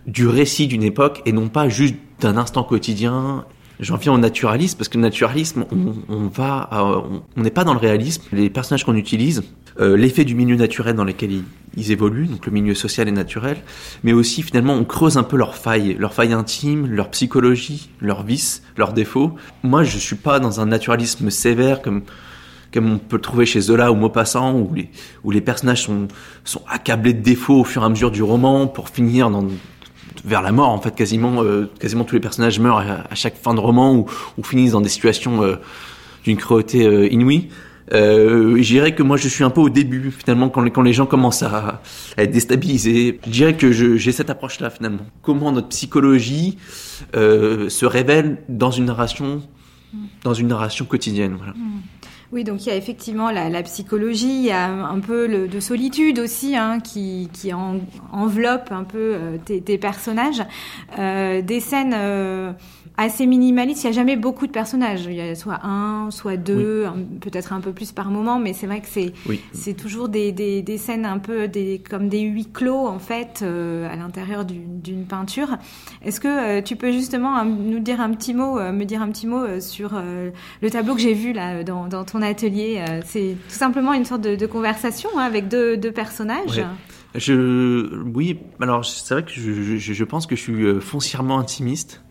du 0.05 0.27
récit 0.27 0.67
d'une 0.67 0.83
époque 0.83 1.21
et 1.25 1.31
non 1.31 1.49
pas 1.49 1.69
juste 1.69 1.95
d'un 2.19 2.37
instant 2.37 2.63
quotidien. 2.63 3.45
J'en 3.79 3.97
viens 3.97 4.13
au 4.13 4.17
naturalisme 4.17 4.77
parce 4.77 4.87
que 4.87 4.97
le 4.97 5.03
naturalisme, 5.03 5.65
on, 5.71 5.93
on 6.09 7.41
n'est 7.41 7.49
pas 7.49 7.63
dans 7.63 7.73
le 7.73 7.79
réalisme. 7.79 8.23
Les 8.31 8.49
personnages 8.49 8.83
qu'on 8.83 8.95
utilise, 8.95 9.43
euh, 9.79 9.97
l'effet 9.97 10.23
du 10.23 10.35
milieu 10.35 10.55
naturel 10.55 10.95
dans 10.95 11.03
lequel 11.03 11.31
ils, 11.75 11.91
évoluent, 11.91 12.27
donc 12.27 12.45
le 12.45 12.51
milieu 12.51 12.75
social 12.75 13.07
et 13.07 13.11
naturel, 13.11 13.57
mais 14.03 14.13
aussi 14.13 14.43
finalement 14.43 14.73
on 14.73 14.83
creuse 14.83 15.17
un 15.17 15.23
peu 15.23 15.37
leurs 15.37 15.55
failles, 15.55 15.95
leurs 15.97 16.13
failles 16.13 16.33
intimes, 16.33 16.85
leur 16.85 17.09
psychologie, 17.09 17.89
leurs 17.99 18.23
vices, 18.23 18.61
leurs 18.77 18.93
défauts. 18.93 19.33
Moi, 19.63 19.83
je 19.83 19.97
suis 19.97 20.15
pas 20.15 20.39
dans 20.39 20.59
un 20.59 20.67
naturalisme 20.67 21.31
sévère 21.31 21.81
comme 21.81 22.03
comme 22.71 22.91
on 22.91 22.97
peut 22.97 23.17
le 23.17 23.21
trouver 23.21 23.45
chez 23.45 23.61
Zola 23.61 23.91
ou 23.91 23.95
Maupassant, 23.95 24.55
où 24.55 24.73
les, 24.73 24.89
où 25.23 25.29
les 25.29 25.41
personnages 25.41 25.83
sont, 25.83 26.07
sont 26.43 26.63
accablés 26.67 27.13
de 27.13 27.21
défauts 27.21 27.59
au 27.59 27.63
fur 27.63 27.83
et 27.83 27.85
à 27.85 27.89
mesure 27.89 28.09
du 28.09 28.23
roman 28.23 28.65
pour 28.65 28.89
finir 28.89 29.29
dans, 29.29 29.45
vers 30.25 30.41
la 30.41 30.51
mort 30.51 30.69
en 30.69 30.79
fait 30.79 30.95
quasiment 30.95 31.43
euh, 31.43 31.69
quasiment 31.79 32.03
tous 32.03 32.15
les 32.15 32.21
personnages 32.21 32.59
meurent 32.59 32.79
à, 32.79 33.15
chaque 33.15 33.35
fin 33.35 33.53
de 33.53 33.59
roman 33.59 33.95
ou, 33.95 34.05
ou 34.37 34.43
finissent 34.43 34.71
dans 34.71 34.81
des 34.81 34.89
situations 34.89 35.43
euh, 35.43 35.55
d'une 36.23 36.37
cruauté 36.37 36.85
euh, 36.85 37.11
inouïe 37.11 37.49
euh, 37.91 38.55
je 38.57 38.67
dirais 38.67 38.95
que 38.95 39.03
moi 39.03 39.17
je 39.17 39.27
suis 39.27 39.43
un 39.43 39.49
peu 39.49 39.61
au 39.61 39.69
début 39.69 40.11
finalement 40.11 40.49
quand 40.49 40.61
les, 40.61 40.71
quand 40.71 40.81
les 40.81 40.93
gens 40.93 41.05
commencent 41.05 41.43
à, 41.43 41.81
à 42.17 42.23
être 42.23 42.31
déstabilisés. 42.31 43.19
Je 43.25 43.31
dirais 43.31 43.55
que 43.55 43.71
j'ai 43.71 44.11
cette 44.11 44.29
approche-là 44.29 44.69
finalement. 44.69 45.05
Comment 45.21 45.51
notre 45.51 45.69
psychologie 45.69 46.57
euh, 47.15 47.69
se 47.69 47.85
révèle 47.85 48.37
dans 48.47 48.71
une 48.71 48.85
narration, 48.85 49.43
dans 50.23 50.33
une 50.33 50.47
narration 50.47 50.85
quotidienne. 50.85 51.35
Voilà. 51.37 51.53
Mm. 51.53 51.81
Oui, 52.33 52.43
donc 52.43 52.65
il 52.65 52.69
y 52.69 52.71
a 52.71 52.75
effectivement 52.75 53.29
la, 53.29 53.47
la, 53.47 53.61
psychologie, 53.61 54.39
il 54.39 54.45
y 54.45 54.49
a 54.49 54.65
un 54.67 54.99
peu 55.01 55.27
le, 55.27 55.47
de 55.47 55.59
solitude 55.59 56.17
aussi 56.17 56.55
hein, 56.55 56.79
qui, 56.79 57.29
qui 57.31 57.53
enveloppe 57.53 58.71
un 58.71 58.83
peu 58.85 59.13
euh, 59.13 59.37
tes, 59.45 59.61
tes, 59.61 59.77
personnages. 59.77 60.41
Euh, 60.97 61.43
des 61.43 61.59
scènes 61.59 61.93
euh, 61.95 62.51
assez 62.97 63.27
minimaliste. 63.27 63.83
Il 63.83 63.87
n'y 63.87 63.93
a 63.93 63.95
jamais 63.95 64.15
beaucoup 64.15 64.47
de 64.47 64.51
personnages. 64.51 65.05
Il 65.05 65.13
y 65.13 65.21
a 65.21 65.35
soit 65.35 65.59
un, 65.63 66.09
soit 66.09 66.37
deux, 66.37 66.87
peut-être 67.21 67.53
un 67.53 67.61
peu 67.61 67.71
plus 67.71 67.91
par 67.91 68.09
moment, 68.09 68.39
mais 68.39 68.53
c'est 68.53 68.65
vrai 68.65 68.81
que 68.81 68.87
c'est 68.87 69.13
c'est 69.51 69.75
toujours 69.75 70.09
des, 70.09 70.31
des, 70.31 70.63
des, 70.63 70.77
scènes 70.79 71.05
un 71.05 71.19
peu 71.19 71.47
des, 71.47 71.83
comme 71.87 72.09
des 72.09 72.21
huis 72.21 72.47
clos 72.51 72.87
en 72.87 72.97
fait 72.97 73.41
euh, 73.43 73.91
à 73.91 73.95
l'intérieur 73.95 74.43
d'une 74.45 75.05
peinture. 75.05 75.57
Est-ce 76.03 76.19
que 76.19 76.61
tu 76.61 76.75
peux 76.77 76.91
justement 76.91 77.45
nous 77.45 77.79
dire 77.79 78.01
un 78.01 78.11
petit 78.11 78.33
mot, 78.33 78.59
me 78.59 78.85
dire 78.85 79.03
un 79.03 79.09
petit 79.09 79.27
mot 79.27 79.59
sur 79.59 80.01
le 80.61 80.69
tableau 80.71 80.95
que 80.95 81.01
j'ai 81.01 81.13
vu 81.13 81.31
là 81.31 81.63
dans, 81.63 81.87
dans 81.87 82.03
ton 82.03 82.22
atelier 82.27 82.83
C'est 83.05 83.35
tout 83.49 83.55
simplement 83.55 83.93
une 83.93 84.05
sorte 84.05 84.21
de, 84.21 84.45
conversation 84.45 85.09
hein, 85.17 85.23
avec 85.23 85.47
deux, 85.47 85.91
personnages. 85.91 86.63
Je, 87.15 88.01
oui, 88.15 88.39
alors 88.59 88.83
c'est 88.83 89.13
vrai 89.13 89.23
que 89.23 89.31
je, 89.31 89.77
je, 89.77 89.93
je, 89.93 90.03
pense 90.03 90.25
que 90.25 90.35
je 90.35 90.41
suis 90.41 90.81
foncièrement 90.81 91.37
intimiste 91.37 92.01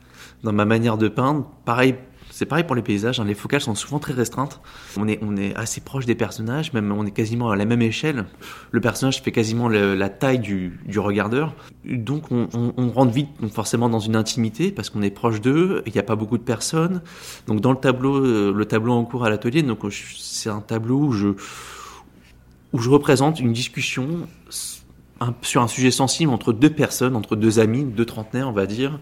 dans 0.45 0.53
ma 0.53 0.65
manière 0.65 0.97
de 0.97 1.09
peindre. 1.09 1.51
Pareil, 1.65 1.97
c'est 2.43 2.47
pareil 2.47 2.65
pour 2.65 2.75
les 2.75 2.83
paysages. 2.83 3.21
Hein. 3.21 3.25
Les 3.25 3.35
focales 3.35 3.61
sont 3.61 3.77
souvent 3.77 4.01
très 4.01 4.15
restreintes. 4.15 4.61
On 4.97 5.07
est, 5.07 5.55
assez 5.55 5.81
proche 5.81 6.07
des 6.07 6.17
personnages, 6.17 6.73
même 6.73 6.91
on 6.91 7.07
est 7.07 7.13
quasiment 7.13 7.51
à 7.51 7.57
la 7.57 7.65
même 7.67 7.83
échelle. 7.83 8.25
Le 8.73 8.81
personnage 8.81 9.23
fait 9.23 9.31
quasiment 9.31 9.69
la 9.69 10.09
taille 10.09 10.41
du, 10.41 10.81
regardeur. 10.97 11.55
Donc 11.85 12.33
on, 12.33 12.91
rentre 12.91 13.13
vite 13.13 13.29
forcément 13.53 13.89
dans 13.89 14.01
une 14.01 14.17
intimité 14.17 14.73
parce 14.73 14.91
qu'on 14.91 15.03
est 15.03 15.11
proche 15.11 15.41
d'eux. 15.41 15.85
Il 15.87 15.93
n'y 15.93 16.01
a 16.01 16.03
pas 16.03 16.17
beaucoup 16.17 16.37
de 16.37 16.43
personnes. 16.43 17.01
Donc 17.47 17.61
dans 17.61 17.71
le 17.71 17.79
tableau, 17.79 18.17
euh, 18.17 18.53
le 18.53 18.65
tableau 18.65 18.93
en 18.93 19.05
cours 19.05 19.25
à 19.25 19.31
l'atelier, 19.31 19.63
donc 19.63 19.79
c'est 19.93 20.51
un 20.51 20.63
tableau 20.63 20.99
où 20.99 21.13
je 21.13 22.91
représente 22.91 23.39
une 23.39 23.53
discussion 23.53 24.27
sur 25.43 25.63
un 25.63 25.69
sujet 25.69 25.91
sensible 25.91 26.33
entre 26.33 26.53
deux 26.53 26.71
personnes, 26.71 27.17
entre 27.17 27.37
deux 27.37 27.59
amis, 27.59 27.85
deux 27.85 28.05
trentenaires, 28.05 28.49
on 28.49 28.53
va 28.53 28.67
dire. 28.67 28.99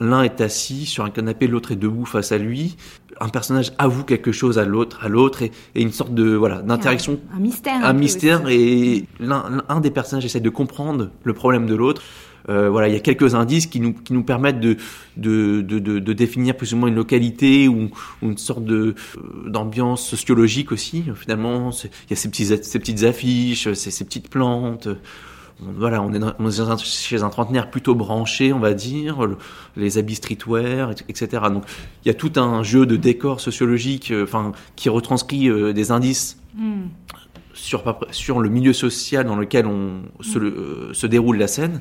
L'un 0.00 0.22
est 0.22 0.40
assis 0.40 0.86
sur 0.86 1.04
un 1.04 1.10
canapé, 1.10 1.46
l'autre 1.46 1.72
est 1.72 1.76
debout 1.76 2.06
face 2.06 2.32
à 2.32 2.38
lui. 2.38 2.76
Un 3.20 3.28
personnage 3.28 3.72
avoue 3.78 4.04
quelque 4.04 4.32
chose 4.32 4.58
à 4.58 4.64
l'autre, 4.64 5.00
à 5.02 5.08
l'autre, 5.08 5.42
et, 5.42 5.52
une 5.74 5.92
sorte 5.92 6.14
de 6.14 6.34
voilà 6.34 6.62
d'interaction, 6.62 7.20
un, 7.32 7.38
mystère, 7.38 7.84
un, 7.84 7.92
mystère, 7.92 8.48
et 8.48 9.04
l'un 9.20 9.62
un 9.68 9.80
des 9.80 9.90
personnages 9.90 10.24
essaie 10.24 10.40
de 10.40 10.50
comprendre 10.50 11.10
le 11.22 11.32
problème 11.32 11.66
de 11.66 11.74
l'autre. 11.74 12.02
Euh, 12.48 12.68
voilà, 12.68 12.88
il 12.88 12.94
y 12.94 12.96
a 12.96 13.00
quelques 13.00 13.34
indices 13.34 13.66
qui 13.66 13.80
nous 13.80 13.94
qui 13.94 14.12
nous 14.12 14.24
permettent 14.24 14.60
de 14.60 14.76
de, 15.16 15.62
de, 15.62 15.78
de, 15.78 16.12
définir 16.12 16.56
plus 16.56 16.74
ou 16.74 16.76
moins 16.76 16.88
une 16.88 16.94
localité 16.96 17.68
ou, 17.68 17.90
une 18.20 18.36
sorte 18.36 18.64
de 18.64 18.94
euh, 19.16 19.48
d'ambiance 19.48 20.06
sociologique 20.06 20.70
aussi. 20.72 21.04
Finalement, 21.14 21.70
il 21.70 22.10
y 22.10 22.12
a 22.12 22.16
ces 22.16 22.28
petits 22.28 22.46
ces 22.46 22.78
petites 22.78 23.04
affiches, 23.04 23.72
ces, 23.72 23.90
ces 23.90 24.04
petites 24.04 24.28
plantes 24.28 24.88
voilà, 25.60 26.02
on 26.02 26.12
est, 26.12 26.84
chez 26.84 27.22
un 27.22 27.28
trentenaire 27.28 27.70
plutôt 27.70 27.94
branché, 27.94 28.52
on 28.52 28.58
va 28.58 28.74
dire, 28.74 29.28
les 29.76 29.98
habits 29.98 30.16
streetwear, 30.16 30.90
etc. 31.08 31.44
Donc 31.50 31.64
il 32.04 32.08
y 32.08 32.10
a 32.10 32.14
tout 32.14 32.32
un 32.36 32.62
jeu 32.62 32.86
de 32.86 32.96
décor 32.96 33.40
sociologique, 33.40 34.10
euh, 34.10 34.24
enfin, 34.24 34.52
qui 34.76 34.88
retranscrit 34.88 35.48
euh, 35.48 35.72
des 35.72 35.90
indices. 35.90 36.38
Hmm 36.56 36.86
sur, 37.64 37.82
sur 38.10 38.40
le 38.40 38.48
milieu 38.50 38.72
social 38.72 39.26
dans 39.26 39.36
lequel 39.36 39.66
on 39.66 40.02
se, 40.20 40.38
euh, 40.38 40.92
se, 40.92 41.06
déroule 41.06 41.38
la 41.38 41.48
scène. 41.48 41.80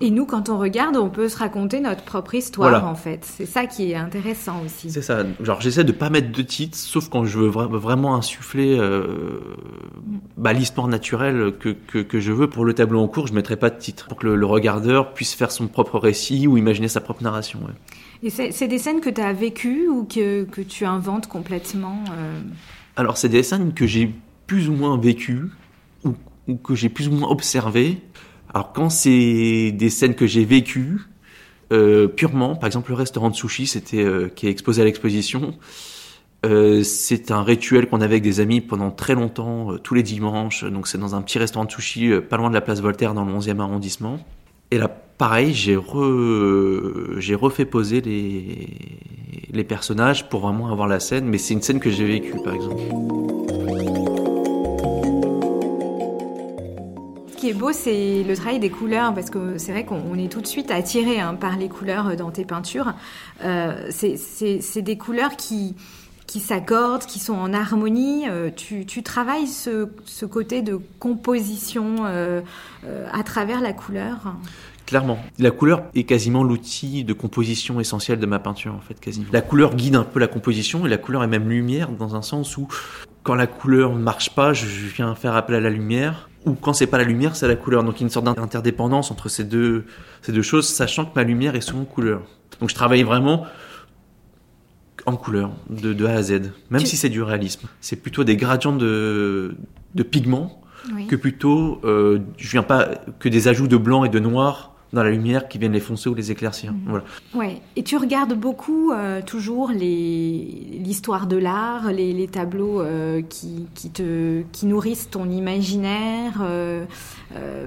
Et 0.00 0.10
nous, 0.10 0.26
quand 0.26 0.48
on 0.48 0.58
regarde, 0.58 0.96
on 0.96 1.10
peut 1.10 1.28
se 1.28 1.36
raconter 1.36 1.80
notre 1.80 2.04
propre 2.04 2.36
histoire, 2.36 2.86
en 2.86 2.94
fait. 2.94 3.24
C'est 3.24 3.46
ça 3.46 3.66
qui 3.66 3.90
est 3.90 3.96
intéressant 3.96 4.62
aussi. 4.64 4.90
C'est 4.90 5.02
ça. 5.02 5.24
Genre, 5.40 5.60
j'essaie 5.60 5.84
de 5.84 5.92
pas 5.92 6.08
mettre 6.08 6.30
de 6.30 6.42
titres, 6.42 6.78
sauf 6.78 7.08
quand 7.08 7.24
je 7.24 7.38
veux 7.38 7.48
vraiment 7.48 8.14
insuffler 8.14 8.78
euh, 8.78 9.40
bah, 10.36 10.52
l'histoire 10.52 10.86
naturelle 10.86 11.52
que, 11.58 11.70
que, 11.70 11.98
que, 11.98 12.20
je 12.20 12.32
veux. 12.32 12.48
Pour 12.48 12.64
le 12.64 12.72
tableau 12.72 13.00
en 13.00 13.08
cours, 13.08 13.26
je 13.26 13.34
mettrai 13.34 13.56
pas 13.56 13.70
de 13.70 13.78
titre, 13.78 14.06
pour 14.06 14.18
que 14.18 14.28
le, 14.28 14.46
regardeur 14.46 15.14
puisse 15.14 15.34
faire 15.34 15.50
son 15.50 15.66
propre 15.66 15.98
récit 15.98 16.46
ou 16.46 16.56
imaginer 16.56 16.86
sa 16.86 17.00
propre 17.00 17.24
narration. 17.24 17.60
Et 18.22 18.30
c'est 18.30 18.68
des 18.68 18.78
scènes 18.78 19.00
que 19.00 19.10
tu 19.10 19.20
as 19.20 19.32
vécues 19.32 19.88
ou 19.88 20.04
que, 20.04 20.44
que 20.44 20.60
tu 20.60 20.84
inventes 20.84 21.26
complètement 21.26 22.04
euh 22.12 22.40
Alors, 22.96 23.16
c'est 23.16 23.28
des 23.28 23.42
scènes 23.42 23.74
que 23.74 23.86
j'ai 23.86 24.14
plus 24.46 24.68
ou 24.68 24.72
moins 24.72 24.98
vécu, 24.98 25.50
ou 26.48 26.56
que 26.56 26.74
j'ai 26.74 26.88
plus 26.88 27.08
ou 27.08 27.12
moins 27.12 27.28
observé. 27.28 27.98
Alors 28.52 28.72
quand 28.72 28.90
c'est 28.90 29.72
des 29.72 29.90
scènes 29.90 30.14
que 30.14 30.26
j'ai 30.26 30.44
vécues 30.44 31.00
euh, 31.72 32.08
purement, 32.08 32.54
par 32.54 32.66
exemple 32.66 32.90
le 32.90 32.96
restaurant 32.96 33.30
de 33.30 33.34
sushi, 33.34 33.66
c'était 33.66 34.04
euh, 34.04 34.28
qui 34.28 34.46
est 34.46 34.50
exposé 34.50 34.82
à 34.82 34.84
l'exposition. 34.84 35.54
Euh, 36.44 36.82
c'est 36.82 37.30
un 37.30 37.42
rituel 37.42 37.88
qu'on 37.88 38.02
avait 38.02 38.16
avec 38.16 38.22
des 38.22 38.40
amis 38.40 38.60
pendant 38.60 38.90
très 38.90 39.14
longtemps, 39.14 39.76
tous 39.82 39.94
les 39.94 40.02
dimanches. 40.02 40.64
Donc 40.64 40.86
c'est 40.86 40.98
dans 40.98 41.14
un 41.14 41.22
petit 41.22 41.38
restaurant 41.38 41.64
de 41.64 41.70
sushi 41.70 42.12
pas 42.28 42.36
loin 42.36 42.50
de 42.50 42.54
la 42.54 42.60
place 42.60 42.80
Voltaire 42.80 43.14
dans 43.14 43.24
le 43.24 43.32
11e 43.32 43.60
arrondissement. 43.60 44.18
Et 44.70 44.78
là, 44.78 44.88
pareil, 44.88 45.54
j'ai 45.54 45.76
re... 45.76 47.18
j'ai 47.18 47.34
refait 47.34 47.64
poser 47.64 48.02
les... 48.02 48.68
les 49.50 49.64
personnages 49.64 50.28
pour 50.28 50.40
vraiment 50.40 50.70
avoir 50.70 50.86
la 50.86 51.00
scène, 51.00 51.26
mais 51.26 51.38
c'est 51.38 51.54
une 51.54 51.62
scène 51.62 51.80
que 51.80 51.90
j'ai 51.90 52.04
vécue 52.04 52.34
par 52.44 52.54
exemple. 52.54 52.82
Qui 57.44 57.50
est 57.50 57.52
beau, 57.52 57.72
c'est 57.72 58.22
le 58.22 58.34
travail 58.36 58.58
des 58.58 58.70
couleurs, 58.70 59.12
parce 59.12 59.28
que 59.28 59.58
c'est 59.58 59.72
vrai 59.72 59.84
qu'on 59.84 60.16
est 60.16 60.32
tout 60.32 60.40
de 60.40 60.46
suite 60.46 60.70
attiré 60.70 61.20
hein, 61.20 61.34
par 61.34 61.58
les 61.58 61.68
couleurs 61.68 62.16
dans 62.16 62.30
tes 62.30 62.46
peintures. 62.46 62.94
Euh, 63.44 63.90
c'est 63.90 64.80
des 64.80 64.96
couleurs 64.96 65.36
qui, 65.36 65.74
qui 66.26 66.40
s'accordent, 66.40 67.04
qui 67.04 67.18
sont 67.18 67.34
en 67.34 67.52
harmonie. 67.52 68.24
Euh, 68.30 68.48
tu, 68.50 69.02
travailles 69.02 69.46
ce, 69.46 69.90
ce, 70.06 70.24
côté 70.24 70.62
de 70.62 70.80
composition 70.98 72.06
euh, 72.06 72.40
euh, 72.86 73.06
à 73.12 73.22
travers 73.24 73.60
la 73.60 73.74
couleur? 73.74 74.36
Clairement. 74.86 75.18
La 75.38 75.50
couleur 75.50 75.82
est 75.94 76.04
quasiment 76.04 76.44
l'outil 76.44 77.04
de 77.04 77.12
composition 77.12 77.78
essentiel 77.78 78.20
de 78.20 78.26
ma 78.26 78.38
peinture, 78.38 78.74
en 78.74 78.80
fait, 78.80 78.98
quasiment. 78.98 79.26
La 79.32 79.42
couleur 79.42 79.76
guide 79.76 79.96
un 79.96 80.04
peu 80.04 80.18
la 80.18 80.28
composition 80.28 80.86
et 80.86 80.88
la 80.88 80.96
couleur 80.96 81.22
est 81.22 81.28
même 81.28 81.50
lumière 81.50 81.90
dans 81.90 82.16
un 82.16 82.22
sens 82.22 82.56
où 82.56 82.68
quand 83.22 83.34
la 83.34 83.46
couleur 83.46 83.94
ne 83.94 84.00
marche 84.00 84.30
pas, 84.30 84.54
je 84.54 84.66
viens 84.66 85.14
faire 85.14 85.34
appel 85.34 85.56
à 85.56 85.60
la 85.60 85.70
lumière. 85.70 86.30
Ou 86.44 86.54
quand 86.54 86.72
c'est 86.72 86.86
pas 86.86 86.98
la 86.98 87.04
lumière, 87.04 87.36
c'est 87.36 87.48
la 87.48 87.56
couleur. 87.56 87.84
Donc 87.84 87.96
il 87.96 88.00
y 88.00 88.04
a 88.04 88.06
une 88.06 88.10
sorte 88.10 88.26
d'interdépendance 88.26 89.10
entre 89.10 89.28
ces 89.28 89.44
deux, 89.44 89.86
ces 90.22 90.32
deux 90.32 90.42
choses, 90.42 90.68
sachant 90.68 91.06
que 91.06 91.12
ma 91.14 91.22
lumière 91.22 91.54
est 91.54 91.60
souvent 91.60 91.84
couleur. 91.84 92.22
Donc 92.60 92.70
je 92.70 92.74
travaille 92.74 93.02
vraiment 93.02 93.46
en 95.06 95.16
couleur, 95.16 95.52
de, 95.68 95.92
de, 95.92 96.06
A 96.06 96.12
à 96.12 96.22
Z, 96.22 96.52
même 96.70 96.80
tu... 96.80 96.86
si 96.86 96.96
c'est 96.96 97.08
du 97.08 97.22
réalisme. 97.22 97.68
C'est 97.80 97.96
plutôt 97.96 98.24
des 98.24 98.36
gradients 98.36 98.74
de, 98.74 99.54
de 99.94 100.02
pigments 100.02 100.62
oui. 100.94 101.06
que 101.06 101.16
plutôt, 101.16 101.80
euh, 101.84 102.20
je 102.36 102.50
viens 102.50 102.62
pas 102.62 102.88
que 103.18 103.28
des 103.28 103.48
ajouts 103.48 103.68
de 103.68 103.76
blanc 103.76 104.04
et 104.04 104.08
de 104.08 104.18
noir 104.18 104.73
dans 104.92 105.02
la 105.02 105.10
lumière 105.10 105.48
qui 105.48 105.58
viennent 105.58 105.72
les 105.72 105.80
foncer 105.80 106.08
ou 106.08 106.14
les 106.14 106.30
éclaircir. 106.30 106.72
Mmh. 106.72 106.80
Voilà. 106.86 107.04
Ouais. 107.34 107.60
Et 107.76 107.82
tu 107.82 107.96
regardes 107.96 108.34
beaucoup 108.34 108.92
euh, 108.92 109.20
toujours 109.22 109.70
l'histoire 109.70 111.26
de 111.26 111.36
l'art, 111.36 111.92
les, 111.92 112.12
les, 112.12 112.28
tableaux 112.28 112.80
euh, 112.80 113.22
qui, 113.22 113.66
qui, 113.74 113.90
te, 113.90 114.42
qui 114.52 114.66
nourrissent 114.66 115.10
ton 115.10 115.28
imaginaire. 115.28 116.40
Euh, 116.42 116.84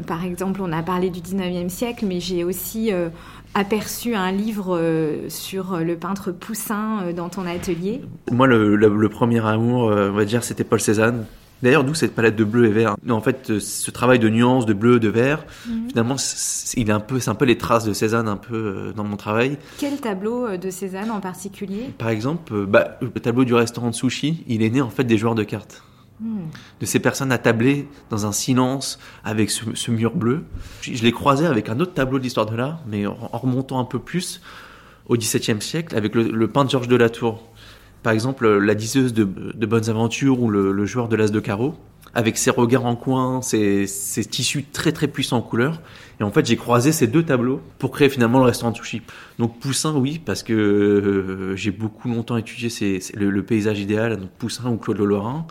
par 0.07 0.23
exemple, 0.23 0.61
on 0.61 0.71
a 0.71 0.81
parlé 0.81 1.09
du 1.09 1.19
19e 1.19 1.69
siècle, 1.69 2.05
mais 2.07 2.19
j'ai 2.19 2.43
aussi 2.43 2.91
aperçu 3.53 4.15
un 4.15 4.31
livre 4.31 4.79
sur 5.27 5.77
le 5.77 5.95
peintre 5.97 6.31
Poussin 6.31 7.11
dans 7.13 7.27
ton 7.27 7.45
atelier. 7.45 8.01
Moi, 8.31 8.47
le, 8.47 8.75
le, 8.75 8.87
le 8.87 9.09
premier 9.09 9.45
amour, 9.45 9.85
on 9.91 10.11
va 10.11 10.25
dire, 10.25 10.43
c'était 10.43 10.63
Paul 10.63 10.79
Cézanne. 10.79 11.25
D'ailleurs, 11.63 11.83
d'où 11.83 11.93
cette 11.93 12.13
palette 12.13 12.35
de 12.35 12.43
bleu 12.43 12.65
et 12.65 12.71
vert? 12.71 12.95
En 13.09 13.21
fait, 13.21 13.59
ce 13.59 13.91
travail 13.91 14.19
de 14.19 14.29
nuances 14.29 14.65
de 14.65 14.73
bleu, 14.73 14.99
de 14.99 15.09
vert, 15.09 15.43
mmh. 15.67 15.89
finalement, 15.89 16.15
il 16.75 16.89
est 16.89 16.93
un 16.93 16.99
peu, 16.99 17.19
c'est 17.19 17.29
un 17.29 17.35
peu 17.35 17.45
les 17.45 17.57
traces 17.57 17.85
de 17.85 17.93
Cézanne 17.93 18.27
un 18.27 18.37
peu 18.37 18.55
euh, 18.55 18.93
dans 18.93 19.03
mon 19.03 19.17
travail. 19.17 19.57
Quel 19.77 19.99
tableau 19.99 20.45
euh, 20.45 20.57
de 20.57 20.69
Cézanne 20.69 21.09
en 21.09 21.19
particulier? 21.19 21.89
Par 21.97 22.09
exemple, 22.09 22.53
euh, 22.53 22.65
bah, 22.65 22.97
le 23.01 23.09
tableau 23.09 23.43
du 23.43 23.53
restaurant 23.53 23.89
de 23.89 23.95
sushi, 23.95 24.43
il 24.47 24.61
est 24.61 24.69
né 24.69 24.81
en 24.81 24.89
fait 24.89 25.03
des 25.03 25.17
joueurs 25.17 25.35
de 25.35 25.43
cartes. 25.43 25.83
Mmh. 26.19 26.37
De 26.79 26.85
ces 26.85 26.99
personnes 26.99 27.31
attablées 27.31 27.87
dans 28.09 28.25
un 28.25 28.31
silence 28.31 28.99
avec 29.23 29.49
ce, 29.49 29.63
ce 29.73 29.91
mur 29.91 30.15
bleu. 30.15 30.43
Je 30.81 31.03
l'ai 31.03 31.11
croisé 31.11 31.45
avec 31.45 31.69
un 31.69 31.79
autre 31.79 31.93
tableau 31.93 32.19
de 32.19 32.23
l'histoire 32.23 32.45
de 32.45 32.55
l'art, 32.55 32.81
mais 32.87 33.05
en 33.05 33.15
remontant 33.33 33.79
un 33.79 33.85
peu 33.85 33.99
plus 33.99 34.41
au 35.07 35.15
XVIIe 35.15 35.61
siècle, 35.61 35.95
avec 35.95 36.15
le, 36.15 36.23
le 36.23 36.47
peintre 36.47 36.69
Georges 36.71 36.87
de 36.87 36.95
la 36.95 37.09
Tour 37.09 37.43
par 38.07 38.13
exemple 38.13 38.47
la 38.47 38.73
diseuse 38.73 39.11
de, 39.11 39.25
bonnes 39.25 39.89
aventures 39.89 40.41
ou 40.41 40.49
le, 40.49 40.85
joueur 40.85 41.09
de 41.09 41.17
l'as 41.17 41.29
de 41.29 41.41
carreau, 41.41 41.75
avec 42.13 42.37
ses 42.37 42.51
regards 42.51 42.85
en 42.85 42.95
coin, 42.95 43.41
ses, 43.41 43.85
tissus 44.31 44.63
très 44.63 44.93
très 44.93 45.09
puissants 45.09 45.39
en 45.39 45.41
couleur. 45.41 45.81
Et 46.21 46.23
en 46.23 46.31
fait, 46.31 46.45
j'ai 46.45 46.55
croisé 46.55 46.93
ces 46.93 47.07
deux 47.07 47.23
tableaux 47.23 47.59
pour 47.79 47.91
créer 47.91 48.07
finalement 48.07 48.39
le 48.39 48.45
restaurant 48.45 48.71
de. 48.71 48.79
Donc 49.39 49.59
Poussin, 49.59 49.93
oui, 49.93 50.21
parce 50.25 50.41
que 50.41 50.53
euh, 50.53 51.55
j'ai 51.57 51.71
beaucoup 51.71 52.07
longtemps 52.07 52.37
étudié 52.37 52.69
le, 53.13 53.43
paysage 53.43 53.81
idéal, 53.81 54.15
donc 54.15 54.29
Poussin 54.39 54.69
ou 54.69 54.77
Claude 54.77 54.99
Lorrain. 54.99 55.45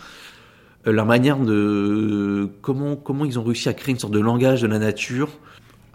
Euh, 0.87 0.92
leur 0.92 1.04
manière 1.04 1.38
de 1.38 2.48
comment 2.62 3.26
ils 3.26 3.38
ont 3.38 3.44
réussi 3.44 3.68
à 3.68 3.74
créer 3.74 3.92
une 3.92 4.00
sorte 4.00 4.14
de 4.14 4.20
langage 4.20 4.62
de 4.62 4.66
la 4.66 4.78
nature 4.78 5.28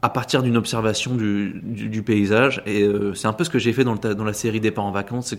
à 0.02 0.10
partir 0.10 0.42
d'une 0.42 0.58
observation 0.58 1.16
du, 1.16 2.04
paysage. 2.04 2.64
Et 2.66 2.84
euh, 2.84 3.14
c'est 3.14 3.28
un 3.28 3.34
peu 3.34 3.44
ce 3.44 3.50
que 3.50 3.60
j'ai 3.60 3.74
fait 3.74 3.84
dans, 3.84 4.24
la 4.24 4.34
série 4.34 4.60
Départ 4.60 4.86
en 4.86 4.92
vacances. 4.92 5.36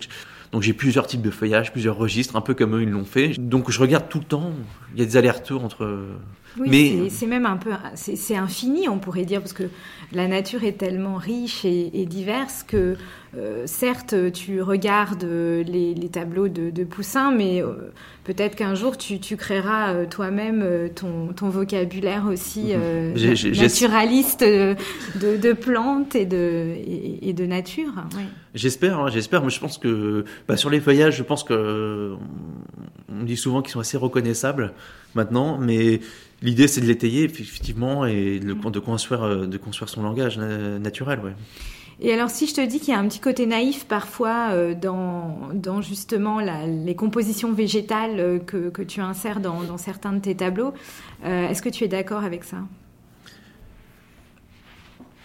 Donc 0.53 0.61
j'ai 0.61 0.73
plusieurs 0.73 1.07
types 1.07 1.21
de 1.21 1.31
feuillages, 1.31 1.71
plusieurs 1.71 1.97
registres, 1.97 2.35
un 2.35 2.41
peu 2.41 2.53
comme 2.53 2.75
eux 2.75 2.83
ils 2.83 2.89
l'ont 2.89 3.05
fait. 3.05 3.29
Donc 3.39 3.71
je 3.71 3.79
regarde 3.79 4.07
tout 4.07 4.19
le 4.19 4.25
temps. 4.25 4.51
Il 4.93 4.99
y 4.99 5.03
a 5.03 5.05
des 5.05 5.17
allers-retours 5.17 5.65
entre. 5.65 6.05
Oui, 6.59 6.67
mais 6.69 7.09
c'est 7.09 7.25
même 7.25 7.47
un 7.47 7.57
peu, 7.57 7.71
c'est 7.95 8.35
infini, 8.35 8.87
on 8.87 8.99
pourrait 8.99 9.25
dire, 9.25 9.41
parce 9.41 9.53
que 9.53 9.63
la 10.11 10.27
nature 10.27 10.63
est 10.63 10.77
tellement 10.77 11.15
riche 11.15 11.65
et, 11.65 11.89
et 11.99 12.05
diverse 12.05 12.63
que 12.63 12.95
euh, 13.35 13.63
certes, 13.65 14.13
tu 14.33 14.61
regardes 14.61 15.23
les, 15.23 15.95
les 15.95 16.09
tableaux 16.09 16.49
de, 16.49 16.69
de, 16.69 16.83
Poussin, 16.83 17.31
mais 17.31 17.63
euh, 17.63 17.91
peut-être 18.23 18.55
qu'un 18.55 18.75
jour 18.75 18.97
tu, 18.97 19.19
tu 19.19 19.37
créeras 19.37 19.93
euh, 19.93 20.05
toi-même 20.05 20.89
ton, 20.93 21.33
ton, 21.33 21.49
vocabulaire 21.49 22.25
aussi 22.31 22.73
euh, 22.73 23.15
ai, 23.15 23.51
naturaliste 23.59 24.41
de, 24.41 24.75
de, 25.15 25.53
plantes 25.53 26.15
et 26.15 26.25
de, 26.25 26.75
et, 26.75 27.29
et 27.29 27.33
de 27.33 27.45
nature. 27.47 27.93
Ouais. 28.15 28.25
J'espère, 28.53 28.99
hein, 28.99 29.07
j'espère. 29.11 29.43
Mais 29.43 29.49
je 29.49 29.59
pense 29.59 29.79
que 29.79 30.25
bah, 30.47 30.57
sur 30.57 30.69
les 30.69 30.79
feuillages, 30.79 31.17
je 31.17 31.23
pense 31.23 31.43
que 31.43 32.13
on 33.09 33.23
dit 33.23 33.37
souvent 33.37 33.61
qu'ils 33.61 33.71
sont 33.71 33.79
assez 33.79 33.97
reconnaissables 33.97 34.73
maintenant, 35.15 35.57
mais 35.57 35.99
l'idée 36.41 36.67
c'est 36.67 36.81
de 36.81 36.85
l'étayer 36.85 37.23
effectivement 37.23 38.05
et 38.05 38.39
de, 38.39 38.53
de, 38.53 38.79
construire, 38.79 39.47
de 39.47 39.57
construire 39.57 39.89
son 39.89 40.03
langage 40.03 40.37
naturel. 40.37 41.19
Ouais. 41.23 41.33
Et 41.99 42.11
alors, 42.11 42.29
si 42.29 42.47
je 42.47 42.53
te 42.53 42.65
dis 42.65 42.79
qu'il 42.79 42.89
y 42.89 42.97
a 42.97 42.99
un 42.99 43.07
petit 43.07 43.19
côté 43.19 43.45
naïf 43.45 43.85
parfois 43.85 44.49
euh, 44.51 44.73
dans, 44.73 45.49
dans, 45.53 45.81
justement 45.81 46.39
la, 46.39 46.65
les 46.65 46.95
compositions 46.95 47.53
végétales 47.53 48.19
euh, 48.19 48.39
que, 48.39 48.69
que, 48.69 48.81
tu 48.81 48.99
insères 48.99 49.39
dans, 49.39 49.63
dans, 49.63 49.77
certains 49.77 50.13
de 50.13 50.19
tes 50.19 50.35
tableaux, 50.35 50.73
euh, 51.23 51.47
est-ce 51.47 51.61
que 51.61 51.69
tu 51.69 51.83
es 51.83 51.87
d'accord 51.87 52.23
avec 52.23 52.43
ça? 52.43 52.57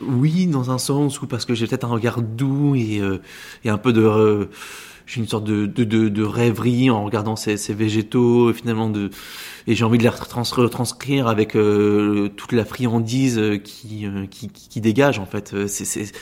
Oui, 0.00 0.46
dans 0.46 0.70
un 0.70 0.78
sens, 0.78 1.20
ou 1.20 1.26
parce 1.26 1.44
que 1.44 1.54
j'ai 1.54 1.66
peut-être 1.66 1.85
un 1.85 1.88
regard 1.88 2.22
doux 2.22 2.76
et, 2.76 3.00
euh, 3.00 3.20
et 3.64 3.70
un 3.70 3.78
peu 3.78 3.92
de. 3.92 4.48
J'ai 5.09 5.21
une 5.21 5.27
sorte 5.27 5.44
de, 5.44 5.66
de, 5.66 5.83
de, 5.83 6.09
de, 6.09 6.23
rêverie 6.23 6.90
en 6.90 7.05
regardant 7.05 7.35
ces, 7.35 7.57
ces 7.57 7.75
végétaux, 7.75 8.53
finalement, 8.53 8.88
de, 8.88 9.11
et 9.66 9.75
j'ai 9.75 9.85
envie 9.85 9.99
de 9.99 10.05
les 10.05 10.09
retranscrire 10.09 11.27
avec 11.27 11.57
euh, 11.57 12.29
toute 12.37 12.53
la 12.53 12.64
friandise 12.64 13.40
qui, 13.64 14.07
qui, 14.31 14.49
qui, 14.49 14.81
dégage, 14.81 15.18
en 15.18 15.27
fait. 15.27 15.66
C'est 15.66 16.12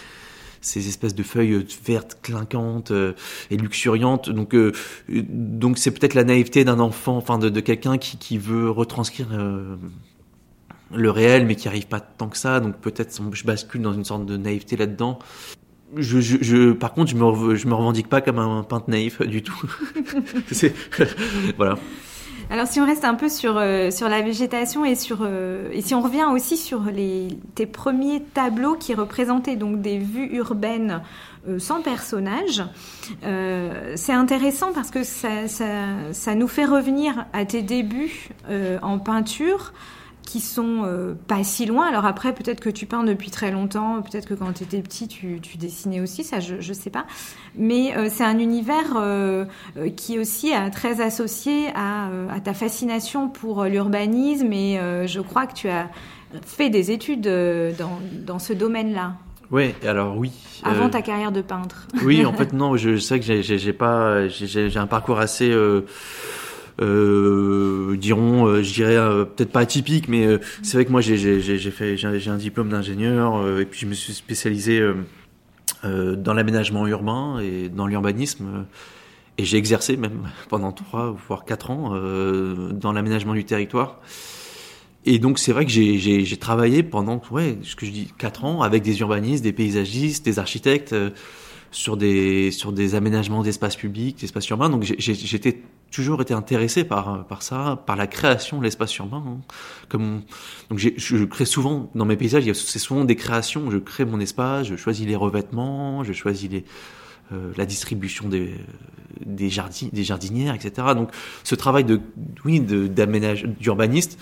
ces 0.66 0.88
espèces 0.88 1.14
de 1.14 1.22
feuilles 1.22 1.64
vertes 1.84 2.18
clinquantes 2.22 2.90
euh, 2.90 3.12
et 3.50 3.56
luxuriantes. 3.56 4.28
Donc, 4.30 4.54
euh, 4.54 4.72
donc 5.08 5.78
c'est 5.78 5.92
peut-être 5.92 6.14
la 6.14 6.24
naïveté 6.24 6.64
d'un 6.64 6.80
enfant, 6.80 7.16
enfin 7.16 7.38
de, 7.38 7.48
de 7.48 7.60
quelqu'un 7.60 7.98
qui, 7.98 8.18
qui, 8.18 8.36
veut 8.36 8.68
retranscrire 8.70 9.28
euh, 9.32 9.76
le 10.94 11.10
réel, 11.10 11.46
mais 11.46 11.54
qui 11.54 11.68
arrive 11.68 11.86
pas 11.86 12.00
tant 12.00 12.28
que 12.28 12.36
ça. 12.36 12.60
Donc 12.60 12.76
peut-être 12.76 13.20
je 13.32 13.44
bascule 13.44 13.82
dans 13.82 13.92
une 13.92 14.04
sorte 14.04 14.26
de 14.26 14.36
naïveté 14.36 14.76
là-dedans. 14.76 15.18
Je, 15.94 16.20
je, 16.20 16.38
je, 16.40 16.72
par 16.72 16.92
contre, 16.92 17.10
je 17.10 17.16
me, 17.16 17.54
je 17.54 17.66
me 17.68 17.74
revendique 17.74 18.08
pas 18.08 18.20
comme 18.20 18.38
un 18.38 18.62
peintre 18.62 18.90
naïf 18.90 19.22
du 19.22 19.42
tout. 19.42 19.62
voilà. 21.56 21.76
Alors 22.48 22.68
si 22.68 22.80
on 22.80 22.86
reste 22.86 23.04
un 23.04 23.14
peu 23.14 23.28
sur, 23.28 23.56
euh, 23.56 23.90
sur 23.90 24.08
la 24.08 24.22
végétation 24.22 24.84
et, 24.84 24.94
sur, 24.94 25.18
euh, 25.22 25.68
et 25.72 25.82
si 25.82 25.94
on 25.94 26.00
revient 26.00 26.26
aussi 26.32 26.56
sur 26.56 26.82
les, 26.82 27.28
tes 27.56 27.66
premiers 27.66 28.22
tableaux 28.22 28.76
qui 28.76 28.94
représentaient 28.94 29.56
donc 29.56 29.80
des 29.80 29.98
vues 29.98 30.28
urbaines 30.36 31.02
euh, 31.48 31.58
sans 31.58 31.82
personnages, 31.82 32.62
euh, 33.24 33.94
c'est 33.96 34.12
intéressant 34.12 34.72
parce 34.72 34.92
que 34.92 35.02
ça, 35.02 35.48
ça, 35.48 36.12
ça, 36.12 36.34
nous 36.36 36.48
fait 36.48 36.66
revenir 36.66 37.26
à 37.32 37.44
tes 37.44 37.62
débuts 37.62 38.28
en 38.80 38.98
peinture 38.98 39.72
qui 40.26 40.40
sont 40.40 40.82
euh, 40.84 41.14
pas 41.26 41.42
si 41.44 41.64
loin. 41.64 41.86
Alors 41.86 42.04
après, 42.04 42.34
peut-être 42.34 42.60
que 42.60 42.68
tu 42.68 42.84
peins 42.84 43.04
depuis 43.04 43.30
très 43.30 43.50
longtemps, 43.50 44.02
peut-être 44.02 44.26
que 44.26 44.34
quand 44.34 44.52
tu 44.52 44.64
étais 44.64 44.82
petit, 44.82 45.08
tu, 45.08 45.40
tu, 45.40 45.56
dessinais 45.56 46.00
aussi, 46.00 46.24
ça 46.24 46.40
je, 46.40 46.56
je 46.60 46.72
sais 46.74 46.90
pas. 46.90 47.06
Mais 47.56 47.96
euh, 47.96 48.08
c'est 48.10 48.24
un 48.24 48.38
univers 48.38 48.96
euh, 48.96 49.46
euh 49.78 49.88
qui 49.88 50.16
est 50.16 50.18
aussi 50.18 50.52
très 50.72 51.00
associé 51.00 51.68
à, 51.74 52.08
à, 52.30 52.40
ta 52.40 52.52
fascination 52.52 53.28
pour 53.28 53.64
l'urbanisme 53.64 54.52
et 54.52 54.78
je 55.06 55.20
crois 55.20 55.46
que 55.46 55.54
tu 55.54 55.68
as 55.68 55.88
fait 56.44 56.68
des 56.68 56.90
études 56.90 57.22
dans, 57.78 58.00
dans 58.12 58.38
ce 58.38 58.52
domaine-là. 58.52 59.14
Oui, 59.52 59.74
alors 59.86 60.18
oui. 60.18 60.32
Avant 60.64 60.90
ta 60.90 61.02
carrière 61.02 61.30
de 61.30 61.40
peintre. 61.40 61.86
oui, 62.02 62.26
en 62.26 62.32
fait 62.34 62.52
non, 62.52 62.76
je 62.76 62.98
sais 62.98 63.20
que 63.20 63.42
j'ai 63.42 63.72
pas, 63.72 64.26
j'ai 64.26 64.76
un 64.76 64.88
parcours 64.88 65.20
assez 65.20 65.54
euh, 66.80 67.96
diront, 67.96 68.46
euh, 68.46 68.62
je 68.62 68.72
dirais 68.72 68.96
euh, 68.96 69.24
peut-être 69.24 69.50
pas 69.50 69.60
atypique, 69.60 70.08
mais 70.08 70.26
euh, 70.26 70.38
c'est 70.62 70.76
vrai 70.76 70.84
que 70.84 70.90
moi 70.90 71.00
j'ai 71.00 71.16
fait 71.70 71.96
j'ai 71.96 72.30
un 72.30 72.36
diplôme 72.36 72.68
d'ingénieur 72.68 73.58
et 73.58 73.66
puis 73.66 73.80
je 73.80 73.86
me 73.86 73.94
suis 73.94 74.12
spécialisé 74.12 74.82
dans 75.82 76.34
l'aménagement 76.34 76.86
urbain 76.86 77.38
et 77.40 77.68
dans 77.68 77.86
l'urbanisme 77.86 78.66
et 79.38 79.44
j'ai 79.44 79.58
exercé 79.58 79.96
même 79.96 80.28
pendant 80.48 80.72
trois 80.72 81.14
voire 81.28 81.44
quatre 81.44 81.70
ans 81.70 81.94
dans 82.72 82.92
l'aménagement 82.92 83.34
du 83.34 83.44
territoire. 83.44 84.00
Et 85.08 85.18
donc 85.18 85.38
c'est 85.38 85.52
vrai 85.52 85.64
que 85.64 85.70
j'ai 85.70 86.36
travaillé 86.36 86.82
pendant 86.82 87.20
ouais 87.30 87.58
ce 87.62 87.76
que 87.76 87.86
je 87.86 87.92
dis 87.92 88.12
quatre 88.18 88.44
ans 88.44 88.62
avec 88.62 88.82
des 88.82 89.00
urbanistes, 89.00 89.44
des 89.44 89.52
paysagistes, 89.52 90.24
des 90.24 90.38
architectes 90.38 90.94
sur 91.76 91.98
des 91.98 92.50
sur 92.52 92.72
des 92.72 92.94
aménagements 92.94 93.42
d'espaces 93.42 93.76
publics, 93.76 94.18
d'espaces 94.18 94.48
urbains. 94.48 94.70
Donc 94.70 94.82
j'étais 94.82 95.60
toujours 95.90 96.22
été 96.22 96.32
intéressé 96.32 96.84
par 96.84 97.26
par 97.26 97.42
ça, 97.42 97.82
par 97.84 97.96
la 97.96 98.06
création 98.06 98.58
de 98.58 98.64
l'espace 98.64 98.96
urbain. 98.96 99.22
Hein. 99.26 99.40
Comme 99.90 100.22
donc 100.70 100.78
je 100.78 101.24
crée 101.24 101.44
souvent 101.44 101.90
dans 101.94 102.06
mes 102.06 102.16
paysages, 102.16 102.50
c'est 102.54 102.78
souvent 102.78 103.04
des 103.04 103.14
créations. 103.14 103.70
Je 103.70 103.76
crée 103.76 104.06
mon 104.06 104.20
espace, 104.20 104.68
je 104.68 104.76
choisis 104.76 105.06
les 105.06 105.16
revêtements, 105.16 106.02
je 106.02 106.14
choisis 106.14 106.48
les 106.50 106.64
euh, 107.32 107.52
la 107.58 107.66
distribution 107.66 108.26
des 108.26 108.54
des, 109.26 109.50
jardins, 109.50 109.88
des 109.92 110.04
jardinières, 110.04 110.54
etc. 110.54 110.88
Donc 110.94 111.10
ce 111.44 111.54
travail 111.54 111.84
de 111.84 112.00
oui 112.46 112.58
d'urbaniste 112.58 114.18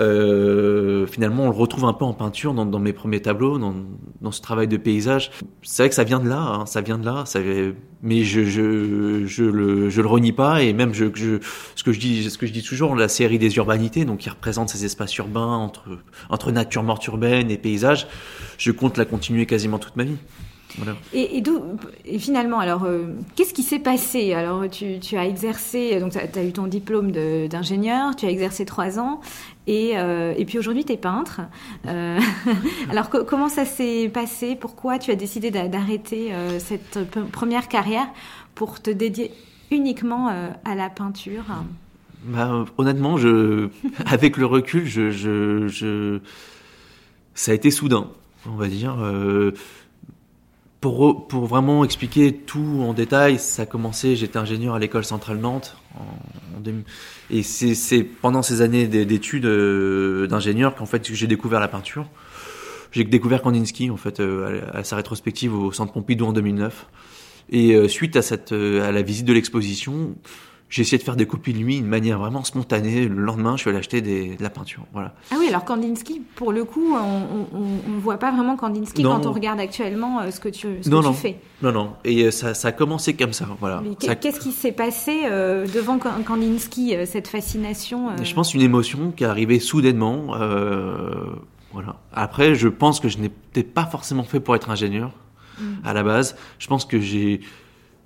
euh, 0.00 1.06
finalement, 1.06 1.44
on 1.44 1.50
le 1.50 1.56
retrouve 1.56 1.84
un 1.84 1.92
peu 1.92 2.04
en 2.04 2.12
peinture 2.12 2.52
dans, 2.54 2.78
mes 2.78 2.92
premiers 2.92 3.22
tableaux, 3.22 3.58
dans, 3.58 3.74
dans, 4.20 4.32
ce 4.32 4.40
travail 4.40 4.66
de 4.66 4.76
paysage. 4.76 5.30
C'est 5.62 5.82
vrai 5.82 5.88
que 5.88 5.94
ça 5.94 6.04
vient 6.04 6.20
de 6.20 6.28
là, 6.28 6.40
hein, 6.40 6.66
ça 6.66 6.80
vient 6.80 6.98
de 6.98 7.04
là. 7.04 7.24
Ça, 7.26 7.40
mais 8.02 8.24
je, 8.24 8.44
je, 8.44 9.24
je, 9.26 9.44
le, 9.44 9.90
je 9.90 10.00
le 10.00 10.08
renie 10.08 10.32
pas. 10.32 10.62
Et 10.62 10.72
même, 10.72 10.92
je, 10.94 11.06
je, 11.14 11.38
ce 11.76 11.84
que 11.84 11.92
je 11.92 12.00
dis, 12.00 12.28
ce 12.28 12.38
que 12.38 12.46
je 12.46 12.52
dis 12.52 12.62
toujours, 12.62 12.96
la 12.96 13.08
série 13.08 13.38
des 13.38 13.56
urbanités, 13.56 14.04
donc 14.04 14.18
qui 14.18 14.30
représente 14.30 14.68
ces 14.68 14.84
espaces 14.84 15.16
urbains 15.16 15.56
entre 15.56 15.98
entre 16.28 16.50
nature 16.50 16.82
morte 16.82 17.06
urbaine 17.06 17.50
et 17.50 17.58
paysage, 17.58 18.06
je 18.58 18.72
compte 18.72 18.98
la 18.98 19.04
continuer 19.04 19.46
quasiment 19.46 19.78
toute 19.78 19.96
ma 19.96 20.04
vie. 20.04 20.16
Et, 21.12 21.42
et, 22.04 22.18
finalement, 22.18 22.58
alors, 22.58 22.84
euh, 22.84 23.06
qu'est-ce 23.36 23.54
qui 23.54 23.62
s'est 23.62 23.78
passé? 23.78 24.32
Alors, 24.34 24.68
tu, 24.68 24.98
tu, 24.98 25.16
as 25.16 25.26
exercé, 25.26 25.98
donc 26.00 26.12
tu 26.12 26.18
as, 26.18 26.44
eu 26.44 26.52
ton 26.52 26.66
diplôme 26.66 27.12
d'ingénieur, 27.12 28.16
tu 28.16 28.26
as 28.26 28.30
exercé 28.30 28.64
trois 28.64 28.98
ans, 28.98 29.20
et, 29.66 29.92
euh, 29.96 30.34
et 30.36 30.44
puis 30.44 30.58
aujourd'hui, 30.58 30.84
tu 30.84 30.92
es 30.92 30.96
peintre. 30.96 31.42
Euh, 31.86 32.18
alors, 32.90 33.08
comment 33.08 33.48
ça 33.48 33.64
s'est 33.64 34.10
passé? 34.12 34.56
Pourquoi 34.56 34.98
tu 34.98 35.10
as 35.10 35.16
décidé 35.16 35.50
d'arrêter 35.50 36.32
cette 36.58 36.98
première 37.30 37.68
carrière 37.68 38.06
pour 38.54 38.80
te 38.80 38.90
dédier 38.90 39.30
uniquement 39.70 40.28
à 40.64 40.74
la 40.74 40.90
peinture? 40.90 41.44
Bah, 42.24 42.64
Honnêtement, 42.78 43.16
je, 43.16 43.68
avec 44.06 44.36
le 44.36 44.46
recul, 44.46 44.86
je, 44.86 45.10
je, 45.10 45.68
je, 45.68 46.18
ça 47.34 47.52
a 47.52 47.54
été 47.54 47.70
soudain, 47.70 48.08
on 48.46 48.56
va 48.56 48.68
dire 48.68 48.96
pour, 50.84 51.26
pour, 51.28 51.46
vraiment 51.46 51.82
expliquer 51.82 52.34
tout 52.34 52.82
en 52.82 52.92
détail, 52.92 53.38
ça 53.38 53.62
a 53.62 53.66
commencé, 53.66 54.16
j'étais 54.16 54.36
ingénieur 54.36 54.74
à 54.74 54.78
l'école 54.78 55.06
centrale 55.06 55.38
Nantes. 55.38 55.78
Et 57.30 57.42
c'est 57.42 58.04
pendant 58.04 58.42
ces 58.42 58.60
années 58.60 58.86
d'études 58.86 59.46
euh, 59.46 60.26
d'ingénieur 60.26 60.74
qu'en 60.74 60.84
fait 60.84 61.10
j'ai 61.10 61.26
découvert 61.26 61.58
la 61.58 61.68
peinture. 61.68 62.06
J'ai 62.92 63.02
découvert 63.02 63.40
Kandinsky 63.40 63.90
en 63.90 63.96
fait 63.96 64.20
euh, 64.20 64.60
à, 64.74 64.84
sa 64.84 64.96
rétrospective 64.96 65.54
au 65.54 65.72
Centre 65.72 65.94
Pompidou 65.94 66.26
en 66.26 66.34
2009. 66.34 66.86
Et 67.48 67.72
euh, 67.72 67.88
suite 67.88 68.14
à 68.16 68.20
cette 68.20 68.52
à 68.52 68.92
la 68.92 69.00
visite 69.00 69.24
de 69.24 69.32
l'exposition, 69.32 70.14
j'ai 70.68 70.82
essayé 70.82 70.98
de 70.98 71.02
faire 71.02 71.16
des 71.16 71.26
copies 71.26 71.52
de 71.52 71.58
lui 71.58 71.80
de 71.80 71.86
manière 71.86 72.18
vraiment 72.18 72.42
spontanée. 72.42 73.06
Le 73.06 73.22
lendemain, 73.22 73.56
je 73.56 73.60
suis 73.60 73.70
allé 73.70 73.78
acheter 73.78 74.00
des, 74.00 74.36
de 74.36 74.42
la 74.42 74.50
peinture. 74.50 74.84
Voilà. 74.92 75.14
Ah 75.30 75.36
oui, 75.38 75.46
alors 75.48 75.64
Kandinsky, 75.64 76.22
pour 76.34 76.52
le 76.52 76.64
coup, 76.64 76.94
on 76.94 77.90
ne 77.90 78.00
voit 78.00 78.18
pas 78.18 78.32
vraiment 78.32 78.56
Kandinsky 78.56 79.02
quand 79.02 79.26
on 79.26 79.32
regarde 79.32 79.60
actuellement 79.60 80.20
euh, 80.20 80.30
ce 80.30 80.40
que 80.40 80.48
tu, 80.48 80.82
ce 80.82 80.88
non, 80.88 81.00
que 81.00 81.04
non. 81.04 81.12
tu 81.12 81.18
fais. 81.18 81.38
Non, 81.62 81.70
non. 81.70 81.92
Et 82.04 82.24
euh, 82.24 82.30
ça, 82.30 82.54
ça 82.54 82.68
a 82.68 82.72
commencé 82.72 83.14
comme 83.14 83.32
ça. 83.32 83.46
Voilà. 83.60 83.82
Qu'est-ce 84.20 84.40
qui 84.40 84.52
s'est 84.52 84.72
passé 84.72 85.22
euh, 85.26 85.66
devant 85.66 85.98
Kandinsky, 85.98 86.96
cette 87.06 87.28
fascination 87.28 88.10
Je 88.22 88.34
pense 88.34 88.54
une 88.54 88.62
émotion 88.62 89.12
qui 89.12 89.24
est 89.24 89.28
arrivée 89.28 89.60
soudainement. 89.60 90.36
voilà. 91.72 91.96
Après, 92.12 92.54
je 92.54 92.68
pense 92.68 93.00
que 93.00 93.08
je 93.08 93.18
n'étais 93.18 93.62
pas 93.62 93.86
forcément 93.86 94.24
fait 94.24 94.40
pour 94.40 94.56
être 94.56 94.70
ingénieur 94.70 95.12
mm. 95.60 95.64
à 95.84 95.92
la 95.92 96.02
base. 96.02 96.36
Je 96.58 96.66
pense 96.66 96.84
que 96.84 96.98
j'ai 97.00 97.40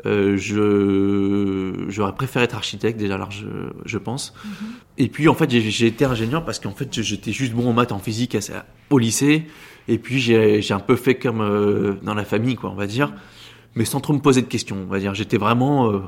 euh, 0.07 0.37
je 0.37 1.87
j'aurais 1.89 2.15
préféré 2.15 2.45
être 2.45 2.55
architecte 2.55 2.99
déjà 2.99 3.15
alors 3.15 3.31
je, 3.31 3.47
je 3.85 3.99
pense. 3.99 4.33
Mhm. 4.45 4.51
et 4.99 5.09
puis 5.09 5.29
en 5.29 5.35
fait 5.35 5.51
j'ai 5.51 5.87
été 5.87 6.05
ingénieur 6.05 6.45
parce 6.45 6.61
qu'en 6.61 6.73
fait 6.73 7.03
j'étais 7.03 7.33
juste 7.33 7.53
bon 7.53 7.69
en 7.69 7.73
maths 7.73 7.93
en 7.93 7.99
physique 7.99 8.37
au 8.91 8.99
lycée. 8.99 9.47
Et 9.89 9.99
puis 9.99 10.21
j'ai 10.21 10.73
un 10.73 10.81
peu 10.81 10.97
fait 10.97 11.17
comme 11.17 11.41
euh, 11.41 11.95
dans 12.03 12.15
la 12.15 12.25
famille 12.25 12.55
quoi 12.57 12.71
on 12.71 12.75
va 12.75 12.87
dire. 12.87 13.13
Mais 13.75 13.85
sans 13.85 14.01
trop 14.01 14.13
me 14.13 14.21
poser 14.21 14.43
de 14.43 14.47
questions 14.47 14.77
on 14.83 14.87
va 14.87 14.99
dire. 14.99 15.15
J'étais 15.15 15.39
vraiment 15.39 15.91
euh, 15.91 16.01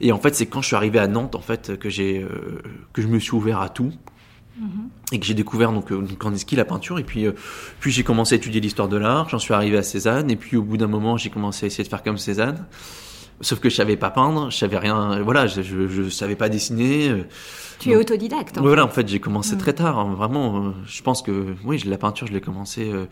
et 0.00 0.12
en 0.12 0.18
fait 0.18 0.34
c'est 0.34 0.46
quand 0.46 0.60
je 0.60 0.68
suis 0.68 0.76
arrivé 0.76 0.98
à 0.98 1.08
Nantes 1.08 1.34
en 1.34 1.40
fait 1.40 1.78
que 1.78 1.88
j'ai 1.88 2.22
euh, 2.22 2.60
que 2.92 3.02
je 3.02 3.08
me 3.08 3.18
suis 3.18 3.32
ouvert 3.32 3.60
à 3.60 3.68
tout. 3.68 3.92
Mhm. 4.56 4.88
et 5.10 5.18
que 5.18 5.26
j'ai 5.26 5.34
découvert 5.34 5.72
donc, 5.72 5.90
donc 5.90 6.16
Kandinsky 6.16 6.54
la 6.54 6.64
peinture. 6.64 7.00
Et 7.00 7.02
puis 7.02 7.26
puis 7.80 7.90
j'ai 7.90 8.04
commencé 8.04 8.34
à 8.34 8.36
étudier 8.36 8.60
l'histoire 8.60 8.88
de 8.88 8.96
l'art. 8.96 9.28
J'en 9.28 9.40
suis 9.40 9.52
arrivé 9.52 9.76
à 9.76 9.82
Cézanne. 9.82 10.30
Et 10.30 10.36
puis 10.36 10.56
au 10.56 10.62
bout 10.62 10.76
d'un 10.76 10.86
moment 10.86 11.16
j'ai 11.16 11.30
commencé 11.30 11.64
à 11.64 11.66
essayer 11.66 11.82
de 11.82 11.88
faire 11.88 12.04
comme 12.04 12.18
Cézanne 12.18 12.64
Sauf 13.40 13.60
que 13.60 13.68
je 13.68 13.74
savais 13.74 13.96
pas 13.96 14.10
peindre, 14.10 14.50
je 14.50 14.56
savais 14.56 14.78
rien, 14.78 15.20
voilà, 15.22 15.46
je, 15.46 15.62
je, 15.62 15.88
je 15.88 16.08
savais 16.08 16.36
pas 16.36 16.48
dessiner. 16.48 17.08
Euh. 17.08 17.24
Tu 17.78 17.90
es 17.90 17.96
autodidacte. 17.96 18.58
En 18.58 18.62
voilà, 18.62 18.84
en 18.84 18.88
fait, 18.88 19.08
j'ai 19.08 19.20
commencé 19.20 19.56
mm. 19.56 19.58
très 19.58 19.72
tard, 19.72 19.98
hein, 19.98 20.14
vraiment. 20.16 20.66
Euh, 20.66 20.70
je 20.86 21.02
pense 21.02 21.20
que, 21.22 21.54
oui, 21.64 21.82
la 21.86 21.98
peinture, 21.98 22.26
je 22.26 22.32
l'ai 22.32 22.40
commencé 22.40 22.90
euh, 22.92 23.06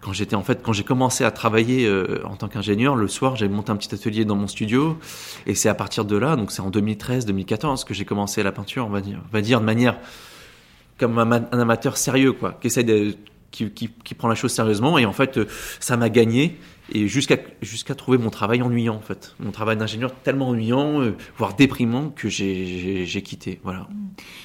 quand 0.00 0.12
j'étais, 0.12 0.34
en 0.34 0.42
fait, 0.42 0.62
quand 0.62 0.72
j'ai 0.72 0.82
commencé 0.82 1.24
à 1.24 1.30
travailler 1.30 1.88
en 2.24 2.34
tant 2.34 2.48
qu'ingénieur. 2.48 2.96
Le 2.96 3.06
soir, 3.06 3.36
j'avais 3.36 3.54
monté 3.54 3.70
un 3.70 3.76
petit 3.76 3.94
atelier 3.94 4.24
dans 4.24 4.34
mon 4.34 4.48
studio, 4.48 4.98
et 5.46 5.54
c'est 5.54 5.68
à 5.68 5.74
partir 5.74 6.04
de 6.04 6.16
là, 6.16 6.34
donc 6.34 6.50
c'est 6.50 6.62
en 6.62 6.70
2013-2014 6.70 7.84
que 7.84 7.94
j'ai 7.94 8.04
commencé 8.04 8.42
la 8.42 8.50
peinture, 8.50 8.84
on 8.86 8.90
va 8.90 9.00
dire, 9.00 9.20
on 9.28 9.32
va 9.32 9.42
dire 9.42 9.60
de 9.60 9.64
manière 9.64 9.96
comme 10.98 11.18
un, 11.18 11.30
un 11.30 11.58
amateur 11.58 11.96
sérieux, 11.96 12.32
quoi, 12.32 12.58
qui 12.60 12.66
essaie 12.66 12.82
de, 12.82 13.14
qui, 13.52 13.70
qui, 13.70 13.90
qui, 14.02 14.14
prend 14.14 14.26
la 14.26 14.34
chose 14.34 14.52
sérieusement, 14.52 14.98
et 14.98 15.06
en 15.06 15.12
fait, 15.12 15.38
ça 15.78 15.96
m'a 15.96 16.08
gagné 16.08 16.58
et 16.90 17.08
jusqu'à 17.08 17.36
jusqu'à 17.60 17.94
trouver 17.94 18.18
mon 18.18 18.30
travail 18.30 18.62
ennuyant 18.62 18.96
en 18.96 19.00
fait. 19.00 19.34
Mon 19.40 19.50
travail 19.50 19.76
d'ingénieur 19.76 20.12
tellement 20.22 20.48
ennuyant 20.48 21.00
euh, 21.00 21.16
voire 21.36 21.54
déprimant 21.54 22.10
que 22.10 22.28
j'ai 22.28 23.22
quitté. 23.24 23.60
Voilà. 23.62 23.86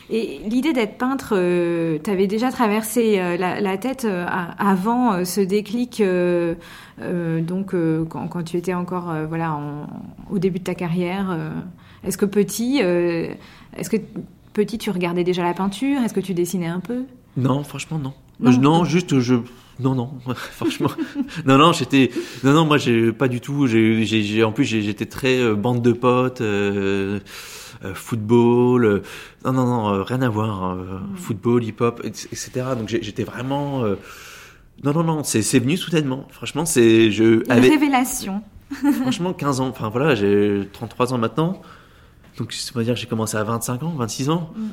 Et 0.09 0.39
l'idée 0.47 0.73
d'être 0.73 0.97
peintre 0.97 1.33
euh, 1.35 1.97
t'avais 1.97 2.27
déjà 2.27 2.51
traversé 2.51 3.19
euh, 3.19 3.37
la, 3.37 3.59
la, 3.59 3.77
tête 3.77 4.05
euh, 4.05 4.25
avant 4.27 5.25
ce 5.25 5.41
déclic 5.41 6.01
donc 6.99 7.75
quand, 8.09 8.27
quand, 8.27 8.43
tu 8.43 8.57
étais 8.57 8.73
encore 8.73 9.13
voilà 9.27 9.53
en, 9.53 9.87
au 10.31 10.39
début 10.39 10.59
de 10.59 10.63
ta 10.63 10.75
carrière 10.75 11.37
est-ce 12.03 12.17
que 12.17 12.25
petit 12.25 12.79
est-ce 12.79 13.89
que 13.89 13.97
petit 14.53 14.77
tu 14.77 14.89
regardais 14.89 15.23
déjà 15.23 15.43
la 15.43 15.53
peinture? 15.53 16.01
Est-ce 16.01 16.13
que 16.13 16.19
tu 16.19 16.33
dessinais 16.33 16.67
un 16.67 16.79
peu? 16.79 17.03
Non 17.35 17.63
franchement 17.63 17.99
non 17.99 18.13
non, 18.39 18.51
non 18.59 18.85
juste 18.85 19.19
je 19.19 19.35
non, 19.79 19.93
non, 19.93 20.11
franchement. 20.35 20.89
non, 21.45 21.57
non, 21.57 21.71
j'étais. 21.71 22.11
Non, 22.43 22.53
non, 22.53 22.65
moi, 22.65 22.77
j'ai 22.77 23.11
pas 23.11 23.27
du 23.27 23.41
tout. 23.41 23.67
J'ai, 23.67 24.43
en 24.43 24.51
plus, 24.51 24.65
j'étais 24.65 25.05
très 25.05 25.39
euh, 25.39 25.55
bande 25.55 25.81
de 25.81 25.91
potes, 25.93 26.41
euh, 26.41 27.19
euh, 27.83 27.93
football. 27.93 29.03
non, 29.45 29.53
non, 29.53 29.65
non, 29.65 30.03
rien 30.03 30.21
à 30.21 30.29
voir. 30.29 30.75
Mm. 30.75 31.15
Football, 31.17 31.63
hip-hop, 31.63 32.01
etc. 32.03 32.49
Donc, 32.77 32.89
j'étais 32.89 33.23
vraiment. 33.23 33.83
non, 34.83 34.93
non, 34.93 35.03
non, 35.03 35.23
c'est 35.23 35.59
venu 35.59 35.77
soudainement. 35.77 36.25
Franchement, 36.31 36.65
c'est. 36.65 37.11
Je, 37.11 37.43
Une 37.45 37.69
révélation. 37.69 38.41
franchement, 39.01 39.33
15 39.33 39.61
ans. 39.61 39.67
Enfin, 39.67 39.89
voilà, 39.89 40.15
j'ai 40.15 40.67
33 40.73 41.13
ans 41.13 41.17
maintenant. 41.17 41.61
Donc, 42.37 42.53
on 42.73 42.77
va 42.77 42.83
dire 42.83 42.93
que 42.95 42.99
j'ai 42.99 43.07
commencé 43.07 43.37
à 43.37 43.43
25 43.43 43.83
ans, 43.83 43.93
26 43.95 44.29
ans. 44.29 44.51
Mm. 44.55 44.67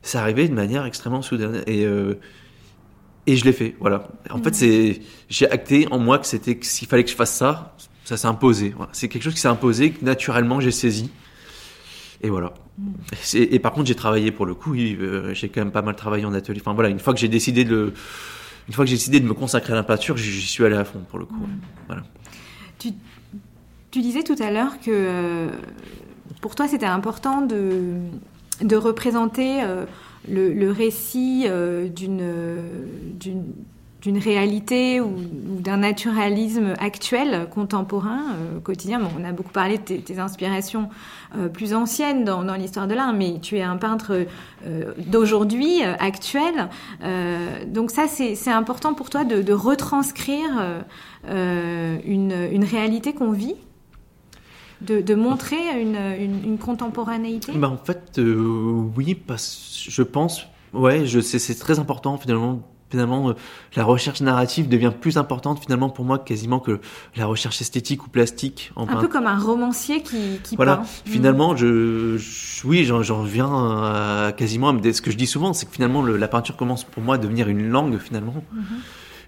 C'est 0.00 0.18
arrivé 0.18 0.48
de 0.48 0.54
manière 0.54 0.86
extrêmement 0.86 1.20
soudaine. 1.20 1.62
Et 1.66 1.84
et 3.26 3.36
je 3.36 3.44
l'ai 3.44 3.52
fait, 3.52 3.74
voilà. 3.80 4.08
En 4.30 4.42
fait, 4.42 4.54
c'est, 4.54 5.00
j'ai 5.28 5.50
acté 5.50 5.88
en 5.90 5.98
moi 5.98 6.18
que 6.18 6.26
c'était, 6.26 6.58
s'il 6.62 6.86
fallait 6.86 7.04
que 7.04 7.10
je 7.10 7.16
fasse 7.16 7.34
ça, 7.34 7.74
ça 8.04 8.16
s'est 8.16 8.28
imposé. 8.28 8.72
Voilà. 8.76 8.90
C'est 8.92 9.08
quelque 9.08 9.22
chose 9.22 9.34
qui 9.34 9.40
s'est 9.40 9.48
imposé, 9.48 9.90
que 9.90 10.04
naturellement 10.04 10.60
j'ai 10.60 10.70
saisi. 10.70 11.10
Et 12.22 12.30
voilà. 12.30 12.54
Et, 13.34 13.58
par 13.58 13.72
contre, 13.72 13.86
j'ai 13.86 13.94
travaillé 13.94 14.30
pour 14.30 14.46
le 14.46 14.54
coup, 14.54 14.74
euh, 14.74 15.34
j'ai 15.34 15.48
quand 15.48 15.60
même 15.60 15.72
pas 15.72 15.82
mal 15.82 15.96
travaillé 15.96 16.24
en 16.24 16.34
atelier. 16.34 16.60
Enfin 16.60 16.74
voilà, 16.74 16.88
une 16.88 16.98
fois 16.98 17.14
que 17.14 17.20
j'ai 17.20 17.28
décidé 17.28 17.64
de, 17.64 17.92
une 18.68 18.74
fois 18.74 18.84
que 18.84 18.90
j'ai 18.90 18.96
décidé 18.96 19.20
de 19.20 19.26
me 19.26 19.34
consacrer 19.34 19.72
à 19.72 19.76
la 19.76 19.82
peinture, 19.82 20.16
j'y 20.16 20.40
suis 20.40 20.64
allé 20.64 20.76
à 20.76 20.84
fond 20.84 21.00
pour 21.08 21.18
le 21.18 21.24
coup. 21.24 21.34
Voilà. 21.86 22.02
Tu, 22.78 22.90
tu, 23.90 24.00
disais 24.02 24.22
tout 24.22 24.36
à 24.40 24.50
l'heure 24.50 24.78
que 24.80 24.90
euh, 24.90 25.48
pour 26.40 26.54
toi, 26.54 26.68
c'était 26.68 26.86
important 26.86 27.40
de, 27.42 27.94
de 28.60 28.76
représenter. 28.76 29.62
Euh, 29.62 29.84
le, 30.28 30.70
récit 30.70 31.46
euh, 31.46 31.88
d'une 31.88 32.22
d'une 34.02 34.18
réalité 34.18 35.00
ou, 35.00 35.16
d'un 35.58 35.78
naturalisme 35.78 36.74
actuel, 36.78 37.48
contemporain, 37.50 38.36
quotidien. 38.62 39.00
on 39.18 39.24
a 39.24 39.32
beaucoup 39.32 39.50
parlé 39.50 39.78
de 39.78 39.96
tes, 39.96 40.18
inspirations 40.20 40.90
plus 41.52 41.74
anciennes 41.74 42.22
dans, 42.22 42.54
l'histoire 42.54 42.86
de 42.86 42.94
l'art, 42.94 43.12
mais 43.12 43.40
tu 43.42 43.56
es 43.56 43.62
un 43.62 43.76
peintre 43.76 44.26
d'aujourd'hui, 45.08 45.82
actuel. 45.82 46.68
donc 47.66 47.90
ça, 47.90 48.06
c'est 48.06 48.52
important 48.52 48.94
pour 48.94 49.10
toi 49.10 49.24
de, 49.24 49.52
retranscrire 49.52 50.84
une 51.28 52.64
réalité 52.64 53.12
qu'on 53.12 53.32
vit 53.32 53.56
de, 54.80 55.14
montrer 55.14 55.80
une, 55.80 56.58
contemporanéité 56.58 57.52
bah 57.54 57.68
En 57.68 57.76
fait, 57.76 58.18
euh, 58.18 58.34
oui, 58.96 59.14
parce, 59.14 59.86
je 59.88 60.02
pense, 60.02 60.46
ouais, 60.72 61.06
je, 61.06 61.20
c'est, 61.20 61.54
très 61.54 61.78
important 61.78 62.16
finalement. 62.18 62.62
Finalement, 62.88 63.30
euh, 63.30 63.32
la 63.74 63.82
recherche 63.82 64.20
narrative 64.20 64.68
devient 64.68 64.92
plus 64.98 65.18
importante 65.18 65.58
finalement 65.58 65.90
pour 65.90 66.04
moi 66.04 66.20
quasiment 66.20 66.60
que 66.60 66.78
la 67.16 67.26
recherche 67.26 67.60
esthétique 67.60 68.06
ou 68.06 68.08
plastique. 68.08 68.70
En 68.76 68.88
un 68.88 69.00
peu 69.00 69.08
comme 69.08 69.26
un 69.26 69.40
romancier 69.40 70.02
qui, 70.02 70.38
qui 70.44 70.54
voilà. 70.54 70.76
peint. 70.76 70.84
Finalement, 71.04 71.56
je, 71.56 72.16
oui, 72.64 72.84
j'en, 72.84 73.22
viens 73.24 73.50
à, 73.52 74.32
quasiment 74.36 74.68
à 74.68 74.92
ce 74.92 75.02
que 75.02 75.10
je 75.10 75.16
dis 75.16 75.26
souvent, 75.26 75.52
c'est 75.52 75.66
que 75.66 75.72
finalement 75.72 76.00
la 76.00 76.28
peinture 76.28 76.56
commence 76.56 76.84
pour 76.84 77.02
moi 77.02 77.16
à 77.16 77.18
devenir 77.18 77.48
une 77.48 77.68
langue 77.68 77.98
finalement. 77.98 78.44
Mhm 78.52 78.62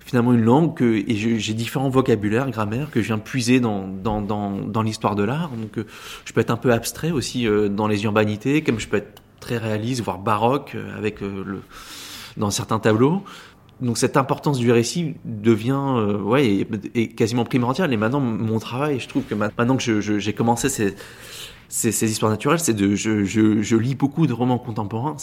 finalement 0.09 0.33
une 0.33 0.43
langue 0.43 0.75
que, 0.75 1.05
et 1.07 1.39
j'ai 1.39 1.53
différents 1.53 1.91
vocabulaires, 1.91 2.49
grammaires 2.51 2.91
que 2.91 3.03
je 3.03 3.09
viens 3.09 3.19
puiser 3.19 3.61
dans, 3.61 3.87
dans, 3.87 4.23
dans, 4.23 4.83
l'histoire 4.83 5.15
de 5.15 5.23
l'art. 5.23 5.51
Donc 5.51 5.77
euh, 5.77 5.85
je 6.25 6.33
peux 6.33 6.41
être 6.41 6.51
un 6.51 6.57
peu 6.57 6.73
abstrait 6.73 7.11
aussi 7.11 7.47
euh, 7.47 7.69
dans 7.69 7.87
les 7.87 8.05
urbanités, 8.05 8.63
comme 8.63 8.81
je 8.81 8.89
peux 8.89 8.97
être 8.97 9.21
très 9.39 9.59
réaliste, 9.59 10.01
voire 10.03 10.19
baroque 10.19 10.73
euh, 10.75 10.97
avec 10.97 11.21
le, 11.21 11.61
dans 12.39 12.51
certains 12.51 12.79
tableaux. 12.79 13.23
Donc 13.83 13.99
cette 13.99 14.17
importance 14.17 14.57
du 14.57 14.73
récit 14.73 15.15
devient 15.27 16.17
ouais 16.25 16.67
est, 16.95 17.09
quasiment 17.09 17.45
primordiale. 17.45 17.93
Et 17.93 17.99
maintenant 17.99 18.21
mon 18.21 18.59
travail, 18.59 19.01
je 19.01 19.09
trouve 19.09 19.25
que 19.25 19.35
maintenant 19.35 19.77
que 19.77 20.01
j'ai 20.01 20.33
commencé 20.33 20.71
ces 20.71 20.95
ces, 21.69 21.93
ces 21.93 22.11
histoires 22.11 22.31
naturelles, 22.31 22.61
c'est 22.61 22.73
de, 22.73 22.95
je, 22.95 23.25
je, 23.25 23.63
je, 23.63 23.77
lis 23.77 23.95
beaucoup 23.95 24.27
de 24.27 24.33
romans 24.33 24.59
contemporains 24.59 25.17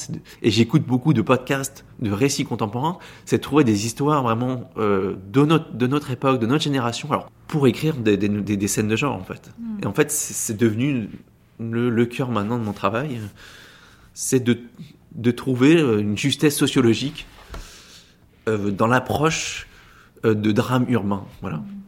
et 0.44 0.52
j'écoute 0.52 0.84
beaucoup 0.84 1.14
de 1.14 1.22
podcasts 1.22 1.86
de 2.00 2.12
récits 2.12 2.46
contemporains. 2.46 3.00
C'est 3.26 3.38
de 3.38 3.42
trouver 3.42 3.64
des 3.64 3.86
histoires 3.86 4.22
vraiment 4.22 4.70
euh, 4.78 5.16
de 5.32 5.44
notre 5.44 5.74
de 5.74 5.88
notre 5.88 6.12
époque, 6.12 6.40
de 6.40 6.46
notre 6.46 6.64
génération. 6.64 7.12
Alors 7.12 7.32
pour 7.48 7.68
écrire 7.68 7.96
des, 7.96 8.18
des, 8.18 8.30
des, 8.30 8.68
scènes 8.68 8.88
de 8.88 8.96
genre 8.96 9.16
en 9.16 9.24
fait. 9.24 9.52
Hmm. 9.60 9.84
Et 9.84 9.86
en 9.88 9.94
fait, 9.94 10.12
c'est 10.12 10.58
devenu 10.58 11.10
le, 11.60 11.90
le 11.90 12.06
cœur 12.06 12.30
maintenant 12.30 12.60
de 12.60 12.64
mon 12.64 12.74
travail. 12.74 13.20
C'est 14.14 14.40
de 14.40 14.60
de 15.14 15.32
trouver 15.32 15.78
euh, 15.78 16.00
une 16.00 16.18
justesse 16.18 16.58
sociologique 16.58 17.26
euh, 18.48 18.70
dans 18.70 18.88
l'approche 18.88 19.68
euh, 20.26 20.36
de 20.36 20.52
drames 20.52 20.86
urbains. 20.90 21.26
Voilà. 21.42 21.58
Hmm 21.58 21.85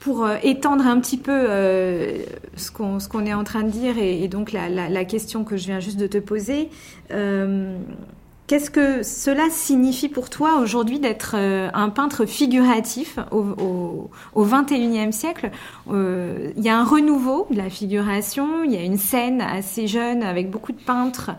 pour 0.00 0.24
euh, 0.24 0.36
étendre 0.42 0.86
un 0.86 0.98
petit 0.98 1.18
peu 1.18 1.30
euh, 1.48 2.24
ce 2.56 2.70
qu'on 2.70 3.26
est 3.26 3.34
en 3.34 3.44
train 3.44 3.62
de 3.62 3.70
dire 3.70 3.98
et, 3.98 4.26
donc 4.28 4.50
la, 4.50 4.68
la, 4.68 4.88
la, 4.88 5.04
question 5.04 5.44
que 5.44 5.56
je 5.58 5.66
viens 5.66 5.78
juste 5.78 5.98
de 5.98 6.06
te 6.06 6.18
poser, 6.18 6.70
euh, 7.12 7.76
Qu'est-ce 8.50 8.72
que 8.72 9.04
cela 9.04 9.48
signifie 9.48 10.08
pour 10.08 10.28
toi 10.28 10.58
aujourd'hui 10.60 10.98
d'être 10.98 11.36
euh, 11.38 11.70
un 11.72 11.88
peintre 11.88 12.26
figuratif 12.26 13.16
au, 13.30 14.10
au, 14.34 14.44
21e 14.44 15.12
siècle? 15.12 15.52
Euh, 15.88 16.50
Il 16.56 16.64
y 16.64 16.68
a 16.68 16.76
un 16.76 16.82
renouveau 16.82 17.46
de 17.50 17.56
la 17.56 17.70
figuration, 17.70 18.64
il 18.64 18.72
y 18.72 18.76
a 18.76 18.82
une 18.82 18.98
scène 18.98 19.40
assez 19.40 19.86
jeune 19.86 20.24
avec 20.24 20.50
beaucoup 20.50 20.72
de 20.72 20.80
peintres 20.80 21.30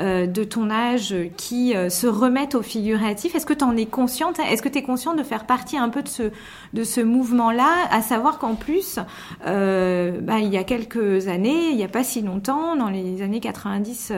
euh, 0.00 0.26
de 0.26 0.42
ton 0.42 0.68
âge 0.68 1.14
qui 1.36 1.72
se 1.88 2.08
remettent 2.08 2.56
au 2.56 2.62
figuratif. 2.62 3.36
Est-ce 3.36 3.46
que 3.46 3.54
tu 3.54 3.62
en 3.62 3.76
es 3.76 3.86
consciente? 3.86 4.40
Est-ce 4.40 4.60
que 4.60 4.68
tu 4.68 4.78
es 4.78 4.82
consciente 4.82 5.18
de 5.18 5.22
faire 5.22 5.46
partie 5.46 5.78
un 5.78 5.88
peu 5.88 6.02
de 6.02 6.08
ce, 6.08 6.32
de 6.72 6.82
ce 6.82 7.00
mouvement-là? 7.00 7.86
À 7.92 8.02
savoir 8.02 8.40
qu'en 8.40 8.56
plus, 8.56 8.98
bah, 9.44 10.38
il 10.40 10.48
y 10.48 10.56
a 10.56 10.64
quelques 10.64 11.28
années, 11.28 11.68
il 11.70 11.76
n'y 11.76 11.84
a 11.84 11.88
pas 11.88 12.02
si 12.02 12.22
longtemps, 12.22 12.74
dans 12.74 12.88
les 12.88 13.22
années 13.22 13.38
90, 13.38 14.12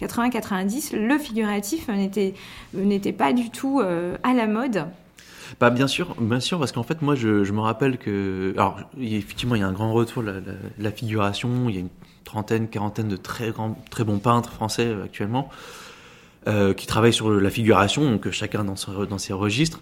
80-90, 0.00 0.96
le 0.96 1.16
figuratif 1.16 1.75
n'était 1.88 2.34
n'était 2.74 3.12
pas 3.12 3.32
du 3.32 3.50
tout 3.50 3.80
euh, 3.80 4.16
à 4.22 4.34
la 4.34 4.46
mode. 4.46 4.86
Bah 5.60 5.70
bien 5.70 5.86
sûr, 5.86 6.16
bien 6.20 6.40
sûr, 6.40 6.58
parce 6.58 6.72
qu'en 6.72 6.82
fait 6.82 7.02
moi 7.02 7.14
je, 7.14 7.50
me 7.52 7.60
rappelle 7.60 7.98
que 7.98 8.52
alors 8.56 8.80
effectivement 9.00 9.54
il 9.54 9.60
y 9.60 9.64
a 9.64 9.68
un 9.68 9.72
grand 9.72 9.92
retour 9.92 10.22
la, 10.22 10.34
la, 10.78 10.90
figuration, 10.90 11.68
il 11.68 11.74
y 11.74 11.78
a 11.78 11.80
une 11.80 11.88
trentaine, 12.24 12.68
quarantaine 12.68 13.08
de 13.08 13.16
très 13.16 13.50
grands, 13.50 13.78
très 13.90 14.04
bons 14.04 14.18
peintres 14.18 14.52
français 14.52 14.86
euh, 14.86 15.04
actuellement. 15.04 15.48
Euh, 16.48 16.74
qui 16.74 16.86
travaillent 16.86 17.12
sur 17.12 17.28
la 17.28 17.50
figuration, 17.50 18.08
donc 18.08 18.30
chacun 18.30 18.62
dans, 18.62 18.76
dans 19.06 19.18
ses 19.18 19.32
registres. 19.32 19.80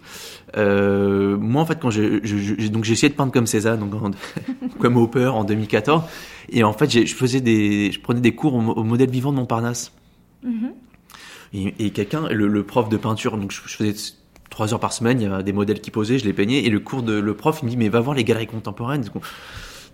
moi, 0.56 1.60
en 1.60 1.66
fait, 1.66 1.78
quand 1.78 1.90
j'ai 1.90 2.20
donc 2.70 2.84
j'ai 2.84 2.94
essayé 2.94 3.10
de 3.10 3.14
peindre 3.14 3.32
comme 3.32 3.46
Cézanne, 3.46 3.80
donc 3.80 4.14
comme 4.78 4.96
Hopper 4.96 5.26
en 5.26 5.44
2014, 5.44 6.04
et 6.48 6.64
en 6.64 6.72
fait, 6.72 6.90
je 6.90 7.14
faisais 7.14 7.42
des, 7.42 7.92
je 7.92 8.00
prenais 8.00 8.20
des 8.20 8.34
cours 8.34 8.54
au, 8.54 8.84
modèle 8.84 9.10
vivant 9.10 9.30
de 9.30 9.36
Montparnasse. 9.36 9.92
Mm 10.42 10.68
et, 11.54 11.90
quelqu'un, 11.90 12.28
le, 12.28 12.62
prof 12.64 12.88
de 12.88 12.96
peinture, 12.96 13.38
donc 13.38 13.52
je, 13.52 13.60
faisais 13.60 13.94
trois 14.50 14.72
heures 14.72 14.80
par 14.80 14.92
semaine, 14.92 15.20
il 15.20 15.24
y 15.24 15.32
avait 15.32 15.42
des 15.44 15.52
modèles 15.52 15.80
qui 15.80 15.90
posaient, 15.90 16.18
je 16.18 16.24
les 16.24 16.32
peignais, 16.32 16.64
et 16.64 16.70
le 16.70 16.80
cours 16.80 17.02
de 17.02 17.14
le 17.14 17.34
prof 17.34 17.60
il 17.62 17.66
me 17.66 17.70
dit 17.70 17.76
mais 17.76 17.88
va 17.88 18.00
voir 18.00 18.16
les 18.16 18.24
galeries 18.24 18.46
contemporaines. 18.46 19.04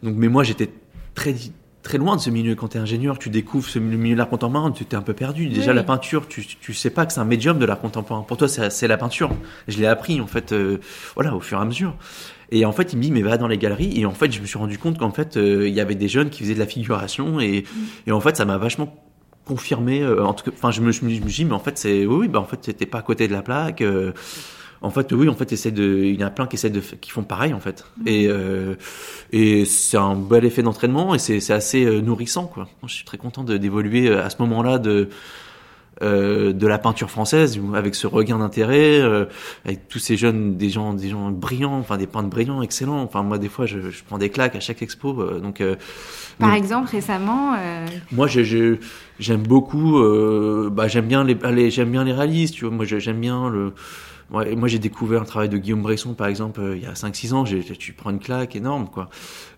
Donc 0.02 0.14
mais 0.16 0.28
moi 0.28 0.42
j'étais 0.42 0.70
très 1.14 1.34
très 1.82 1.98
loin 1.98 2.16
de 2.16 2.20
ce 2.20 2.30
milieu 2.30 2.54
quand 2.54 2.68
tu 2.68 2.78
es 2.78 2.80
ingénieur, 2.80 3.18
tu 3.18 3.30
découvres 3.30 3.68
ce 3.68 3.78
milieu 3.78 4.14
de 4.14 4.18
l'art 4.18 4.28
contemporain, 4.28 4.70
tu 4.70 4.84
es 4.84 4.94
un 4.94 5.02
peu 5.02 5.14
perdu. 5.14 5.48
Déjà 5.48 5.74
la 5.74 5.82
peinture, 5.82 6.28
tu 6.28 6.46
tu 6.46 6.72
sais 6.72 6.90
pas 6.90 7.04
que 7.04 7.12
c'est 7.12 7.20
un 7.20 7.24
médium 7.24 7.58
de 7.58 7.66
l'art 7.66 7.80
contemporain. 7.80 8.22
Pour 8.22 8.38
toi 8.38 8.48
c'est 8.48 8.88
la 8.88 8.96
peinture. 8.96 9.30
Je 9.68 9.78
l'ai 9.78 9.86
appris 9.86 10.20
en 10.20 10.26
fait 10.26 10.52
euh, 10.52 10.78
voilà 11.14 11.34
au 11.34 11.40
fur 11.40 11.58
et 11.58 11.62
à 11.62 11.64
mesure. 11.64 11.96
Et 12.52 12.64
en 12.64 12.72
fait, 12.72 12.92
il 12.92 12.96
me 12.96 13.02
dit, 13.02 13.12
mais 13.12 13.22
va 13.22 13.36
dans 13.36 13.46
les 13.46 13.58
galeries. 13.58 14.00
Et 14.00 14.06
en 14.06 14.10
fait, 14.10 14.32
je 14.32 14.40
me 14.40 14.46
suis 14.46 14.58
rendu 14.58 14.76
compte 14.76 14.98
qu'en 14.98 15.12
fait, 15.12 15.36
euh, 15.36 15.68
il 15.68 15.72
y 15.72 15.80
avait 15.80 15.94
des 15.94 16.08
jeunes 16.08 16.30
qui 16.30 16.42
faisaient 16.42 16.54
de 16.54 16.58
la 16.58 16.66
figuration. 16.66 17.38
Et, 17.38 17.62
mm. 17.62 18.08
et 18.08 18.12
en 18.12 18.20
fait, 18.20 18.36
ça 18.36 18.44
m'a 18.44 18.58
vachement 18.58 18.92
confirmé. 19.50 20.02
Euh, 20.02 20.24
en 20.24 20.32
tout 20.32 20.44
cas, 20.44 20.56
enfin, 20.56 20.70
je 20.70 20.80
me, 20.80 20.92
je 20.92 21.04
me 21.04 21.10
dis, 21.10 21.44
mais 21.44 21.52
en 21.52 21.58
fait, 21.58 21.76
c'est 21.76 22.06
oui, 22.06 22.28
bah 22.28 22.38
en 22.38 22.44
fait, 22.44 22.72
t'es 22.76 22.86
pas 22.86 22.98
à 22.98 23.02
côté 23.02 23.26
de 23.26 23.32
la 23.32 23.42
plaque. 23.42 23.82
Euh, 23.82 24.12
en 24.80 24.90
fait, 24.90 25.12
oui, 25.12 25.28
en 25.28 25.34
fait, 25.34 25.52
essaie 25.52 25.72
de, 25.72 26.04
il 26.04 26.18
y 26.18 26.24
en 26.24 26.28
a 26.28 26.30
plein 26.30 26.46
qui 26.46 26.56
essaient 26.56 26.70
de, 26.70 26.80
qui 26.80 27.10
font 27.10 27.24
pareil, 27.24 27.52
en 27.52 27.60
fait. 27.60 27.84
Mmh. 27.98 28.08
Et 28.08 28.28
euh, 28.28 28.76
et 29.32 29.64
c'est 29.64 29.96
un 29.96 30.14
bel 30.14 30.44
effet 30.44 30.62
d'entraînement 30.62 31.14
et 31.14 31.18
c'est 31.18 31.50
assez 31.50 31.84
nourrissant, 32.00 32.46
quoi. 32.46 32.68
Je 32.86 32.94
suis 32.94 33.04
très 33.04 33.18
content 33.18 33.42
d'évoluer 33.42 34.12
à 34.14 34.30
ce 34.30 34.36
moment-là 34.40 34.78
de 34.78 35.08
euh, 36.02 36.54
de 36.54 36.66
la 36.66 36.78
peinture 36.78 37.10
française 37.10 37.60
avec 37.74 37.94
ce 37.94 38.06
regain 38.06 38.38
d'intérêt 38.38 39.00
euh, 39.00 39.26
avec 39.66 39.86
tous 39.88 39.98
ces 39.98 40.16
jeunes 40.16 40.56
des 40.56 40.70
gens 40.70 40.94
des 40.94 41.10
gens 41.10 41.30
brillants 41.30 41.78
enfin 41.78 41.98
des 41.98 42.06
peintres 42.06 42.30
brillants 42.30 42.62
excellents. 42.62 43.02
Enfin 43.02 43.22
moi 43.22 43.36
des 43.36 43.50
fois 43.50 43.66
je, 43.66 43.90
je 43.90 44.02
prends 44.04 44.16
des 44.16 44.30
claques 44.30 44.56
à 44.56 44.60
chaque 44.60 44.80
expo 44.80 45.20
euh, 45.20 45.40
donc 45.40 45.62
par 46.38 46.54
exemple 46.54 46.88
récemment 46.90 47.54
moi 48.12 48.28
j'aime 48.28 49.42
beaucoup 49.42 50.02
bah 50.70 50.88
j'aime 50.88 51.06
bien 51.06 51.22
les, 51.22 51.70
j'aime 51.70 51.90
bien 51.90 52.04
les 52.04 52.14
réalistes 52.14 52.54
tu 52.54 52.64
vois. 52.64 52.74
Moi 52.74 52.86
j'aime 52.86 53.20
bien 53.20 53.50
le 53.50 53.74
Moi 54.30 54.68
j'ai 54.68 54.78
découvert 54.78 55.20
le 55.20 55.26
travail 55.26 55.48
de 55.48 55.58
Guillaume 55.58 55.82
Bresson 55.82 56.14
par 56.14 56.28
exemple 56.28 56.60
euh, 56.60 56.76
il 56.76 56.82
y 56.82 56.86
a 56.86 56.92
5-6 56.92 57.32
ans, 57.34 57.44
tu 57.44 57.92
prends 57.92 58.10
une 58.10 58.20
claque 58.20 58.54
énorme 58.54 58.88
quoi. 58.88 59.10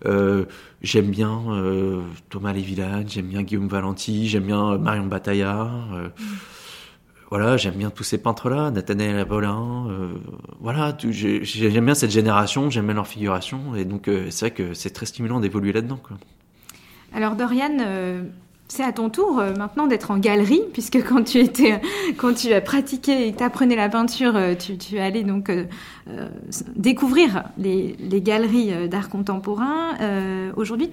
Euh, 0.05 0.45
j'aime 0.81 1.11
bien 1.11 1.43
euh, 1.49 2.01
Thomas 2.29 2.53
Lévillane, 2.53 3.07
j'aime 3.07 3.27
bien 3.27 3.43
Guillaume 3.43 3.67
Valenti, 3.67 4.27
j'aime 4.27 4.45
bien 4.45 4.77
Marion 4.77 5.05
Bataillard. 5.05 5.87
Voilà, 7.29 7.57
j'aime 7.57 7.73
bien 7.73 7.89
tous 7.89 8.03
ces 8.03 8.19
peintres-là, 8.19 8.69
Nathanaël 8.69 9.17
Abolin. 9.17 9.87
voilà, 10.59 10.95
j'aime 10.99 11.85
bien 11.85 11.95
cette 11.95 12.11
génération, 12.11 12.69
j'aime 12.69 12.85
bien 12.85 12.93
leur 12.93 13.07
figuration, 13.07 13.75
et 13.75 13.85
donc 13.85 14.09
c'est 14.29 14.39
vrai 14.47 14.51
que 14.51 14.73
c'est 14.75 14.91
très 14.91 15.07
stimulant 15.07 15.39
d'évoluer 15.39 15.71
là-dedans. 15.71 15.99
Alors 17.11 17.35
Dorian, 17.35 17.77
c'est 18.67 18.83
à 18.83 18.91
ton 18.91 19.09
tour 19.09 19.39
euh, 19.39 19.53
maintenant 19.55 19.85
d'être 19.85 20.09
en 20.09 20.17
galerie, 20.17 20.61
puisque 20.71 21.03
quand 21.07 21.23
tu 21.23 21.39
étais, 21.39 21.79
quand 22.17 22.33
tu 22.33 22.51
as 22.53 22.61
pratiqué 22.61 23.27
et 23.27 23.43
apprenais 23.43 23.75
la 23.75 23.89
peinture, 23.89 24.35
euh, 24.35 24.55
tu, 24.55 24.77
tu 24.77 24.97
allais 24.97 25.23
donc 25.23 25.49
euh, 25.49 25.65
découvrir 26.75 27.43
les, 27.57 27.95
les 27.99 28.21
galeries 28.21 28.89
d'art 28.89 29.09
contemporain. 29.09 29.95
Aujourd'hui, 30.55 30.89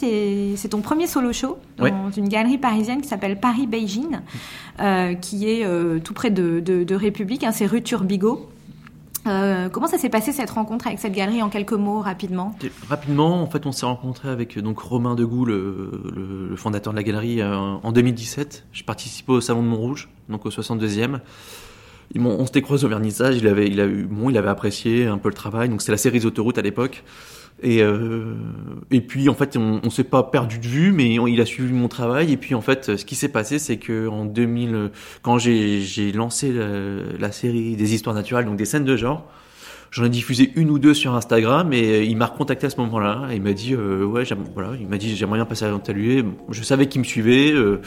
c'est 0.56 0.68
ton 0.68 0.80
premier 0.80 1.06
solo 1.06 1.32
show 1.32 1.58
dans 1.78 2.10
une 2.16 2.28
galerie 2.28 2.58
parisienne 2.58 3.00
qui 3.00 3.08
s'appelle 3.08 3.40
Paris 3.40 3.66
Beijing, 3.66 4.20
qui 5.20 5.48
est 5.48 6.00
tout 6.02 6.14
près 6.14 6.30
de, 6.30 6.60
de, 6.60 6.84
de 6.84 6.94
République. 6.94 7.44
Hein, 7.44 7.52
c'est 7.52 7.66
rue 7.66 7.82
Turbigo. 7.82 8.48
Euh, 9.26 9.68
comment 9.68 9.86
ça 9.86 9.98
s'est 9.98 10.08
passé 10.08 10.32
cette 10.32 10.50
rencontre 10.50 10.86
avec 10.86 10.98
cette 10.98 11.12
galerie 11.12 11.42
en 11.42 11.50
quelques 11.50 11.72
mots 11.72 12.00
rapidement 12.00 12.54
Rapidement, 12.88 13.42
en 13.42 13.46
fait, 13.46 13.66
on 13.66 13.72
s'est 13.72 13.86
rencontré 13.86 14.28
avec 14.28 14.58
donc 14.58 14.78
Romain 14.78 15.14
Degout, 15.14 15.44
le, 15.44 15.90
le, 16.50 16.56
fondateur 16.56 16.92
de 16.92 16.96
la 16.96 17.02
galerie, 17.02 17.40
euh, 17.40 17.54
en 17.54 17.92
2017. 17.92 18.66
Je 18.72 18.84
participais 18.84 19.32
au 19.32 19.40
salon 19.40 19.62
de 19.62 19.68
Montrouge, 19.68 20.08
donc 20.28 20.46
au 20.46 20.50
62e. 20.50 21.20
on 22.16 22.46
s'était 22.46 22.62
croisé 22.62 22.86
au 22.86 22.88
vernissage. 22.88 23.36
Il 23.36 23.46
avait, 23.46 23.66
il 23.66 23.80
a 23.80 23.86
eu, 23.86 24.04
bon, 24.04 24.30
il 24.30 24.38
avait 24.38 24.48
apprécié 24.48 25.06
un 25.06 25.18
peu 25.18 25.28
le 25.28 25.34
travail. 25.34 25.68
Donc 25.68 25.82
c'était 25.82 25.92
la 25.92 25.98
série 25.98 26.24
Autoroute 26.24 26.56
à 26.58 26.62
l'époque. 26.62 27.04
Et, 27.62 27.82
euh, 27.82 28.34
et 28.90 29.00
puis 29.00 29.28
en 29.28 29.34
fait, 29.34 29.56
on, 29.56 29.80
on 29.84 29.90
s'est 29.90 30.04
pas 30.04 30.22
perdu 30.22 30.58
de 30.58 30.66
vue, 30.66 30.92
mais 30.92 31.14
il 31.14 31.40
a 31.40 31.46
suivi 31.46 31.72
mon 31.72 31.88
travail. 31.88 32.32
Et 32.32 32.36
puis 32.36 32.54
en 32.54 32.60
fait, 32.60 32.96
ce 32.96 33.04
qui 33.04 33.14
s'est 33.14 33.28
passé, 33.28 33.58
c'est 33.58 33.76
que 33.76 34.08
en 34.08 34.24
2000, 34.24 34.90
quand 35.22 35.38
j'ai 35.38 36.12
lancé 36.12 36.52
la, 36.52 37.32
série 37.32 37.76
des 37.76 37.94
histoires 37.94 38.14
naturelles, 38.14 38.46
donc 38.46 38.56
des 38.56 38.64
scènes 38.64 38.84
de 38.84 38.96
genre, 38.96 39.26
j'en 39.90 40.04
ai 40.04 40.08
diffusé 40.08 40.52
une 40.56 40.70
ou 40.70 40.78
deux 40.78 40.94
sur 40.94 41.14
Instagram 41.14 41.72
et 41.72 42.04
il 42.04 42.16
m'a 42.16 42.26
recontacté 42.26 42.66
à 42.66 42.70
ce 42.70 42.78
moment-là. 42.78 43.28
Il 43.32 43.42
m'a 43.42 43.52
dit 43.52 43.74
euh, 43.74 44.04
ouais, 44.04 44.24
voilà, 44.54 44.70
il 44.80 44.88
m'a 44.88 44.98
dit 44.98 45.16
j'aimerais 45.16 45.38
bien 45.38 45.46
passer 45.46 45.64
à 45.64 45.68
l'antenne. 45.68 46.32
Je 46.50 46.62
savais 46.62 46.86
qu'il 46.86 47.00
me 47.00 47.06
suivait. 47.06 47.52
Euh, 47.52 47.80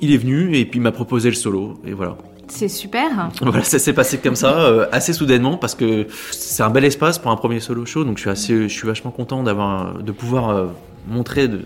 il 0.00 0.12
est 0.12 0.16
venu 0.16 0.56
et 0.56 0.64
puis 0.64 0.78
il 0.78 0.82
m'a 0.82 0.92
proposé 0.92 1.28
le 1.28 1.34
solo 1.36 1.74
et 1.86 1.92
voilà. 1.92 2.16
C'est 2.50 2.68
super. 2.68 3.30
Voilà, 3.40 3.62
ça 3.62 3.78
s'est 3.78 3.92
passé 3.92 4.18
comme 4.18 4.34
ça, 4.34 4.60
euh, 4.60 4.86
assez 4.92 5.12
soudainement, 5.12 5.56
parce 5.56 5.74
que 5.74 6.06
c'est 6.32 6.62
un 6.62 6.70
bel 6.70 6.84
espace 6.84 7.18
pour 7.18 7.30
un 7.30 7.36
premier 7.36 7.60
solo 7.60 7.86
show, 7.86 8.04
donc 8.04 8.16
je 8.18 8.22
suis 8.22 8.30
assez, 8.30 8.68
je 8.68 8.74
suis 8.74 8.86
vachement 8.86 9.10
content 9.10 9.42
d'avoir, 9.42 10.02
de 10.02 10.12
pouvoir 10.12 10.50
euh, 10.50 10.66
montrer 11.08 11.48
de, 11.48 11.60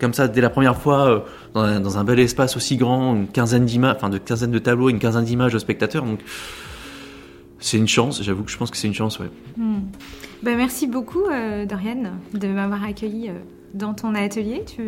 comme 0.00 0.12
ça 0.12 0.28
dès 0.28 0.40
la 0.40 0.50
première 0.50 0.76
fois 0.76 1.08
euh, 1.08 1.20
dans, 1.54 1.60
un, 1.60 1.80
dans, 1.80 1.98
un, 1.98 2.04
bel 2.04 2.18
espace 2.18 2.56
aussi 2.56 2.76
grand, 2.76 3.14
une 3.14 3.28
quinzaine 3.28 3.64
d'images, 3.64 3.96
enfin 3.96 4.10
de 4.10 4.18
quinzaine 4.18 4.50
de 4.50 4.58
tableaux, 4.58 4.88
une 4.88 4.98
quinzaine 4.98 5.24
d'images 5.24 5.54
aux 5.54 5.60
spectateurs, 5.60 6.04
donc 6.04 6.20
c'est 7.60 7.78
une 7.78 7.88
chance. 7.88 8.22
J'avoue 8.22 8.42
que 8.42 8.50
je 8.50 8.58
pense 8.58 8.70
que 8.70 8.76
c'est 8.76 8.88
une 8.88 8.94
chance, 8.94 9.18
ouais. 9.20 9.30
Ben, 10.42 10.56
merci 10.56 10.86
beaucoup, 10.86 11.24
Dorian, 11.66 12.12
de 12.34 12.48
m'avoir 12.48 12.84
accueilli 12.84 13.30
dans 13.76 13.94
ton 13.94 14.14
atelier. 14.14 14.64
Tu, 14.66 14.82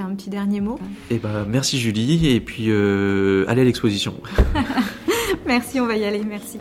as 0.00 0.04
un 0.04 0.14
petit 0.14 0.30
dernier 0.30 0.60
mot? 0.60 0.78
Eh 1.10 1.18
ben, 1.18 1.44
merci 1.48 1.78
Julie, 1.78 2.28
et 2.28 2.40
puis 2.40 2.66
euh, 2.68 3.44
allez 3.48 3.62
à 3.62 3.64
l'exposition. 3.64 4.14
merci, 5.46 5.80
on 5.80 5.86
va 5.86 5.96
y 5.96 6.04
aller, 6.04 6.22
merci. 6.26 6.58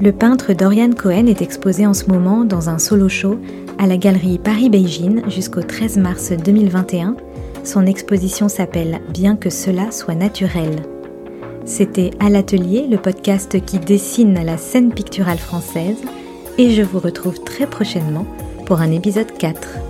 Le 0.00 0.12
peintre 0.12 0.54
Dorian 0.54 0.92
Cohen 0.92 1.26
est 1.26 1.42
exposé 1.42 1.86
en 1.86 1.92
ce 1.92 2.06
moment 2.06 2.44
dans 2.44 2.70
un 2.70 2.78
solo 2.78 3.08
show 3.08 3.38
à 3.78 3.86
la 3.86 3.98
galerie 3.98 4.38
Paris-Beijing 4.38 5.28
jusqu'au 5.28 5.62
13 5.62 5.98
mars 5.98 6.32
2021. 6.32 7.16
Son 7.64 7.84
exposition 7.84 8.48
s'appelle 8.48 9.00
Bien 9.10 9.36
que 9.36 9.50
cela 9.50 9.90
soit 9.90 10.14
naturel. 10.14 10.82
C'était 11.66 12.10
À 12.18 12.30
l'atelier, 12.30 12.86
le 12.88 12.96
podcast 12.96 13.62
qui 13.64 13.78
dessine 13.78 14.42
la 14.42 14.56
scène 14.56 14.92
picturale 14.92 15.38
française 15.38 15.98
et 16.58 16.70
je 16.70 16.82
vous 16.82 17.00
retrouve 17.00 17.42
très 17.42 17.66
prochainement 17.66 18.26
pour 18.66 18.80
un 18.80 18.92
épisode 18.92 19.36
4. 19.38 19.89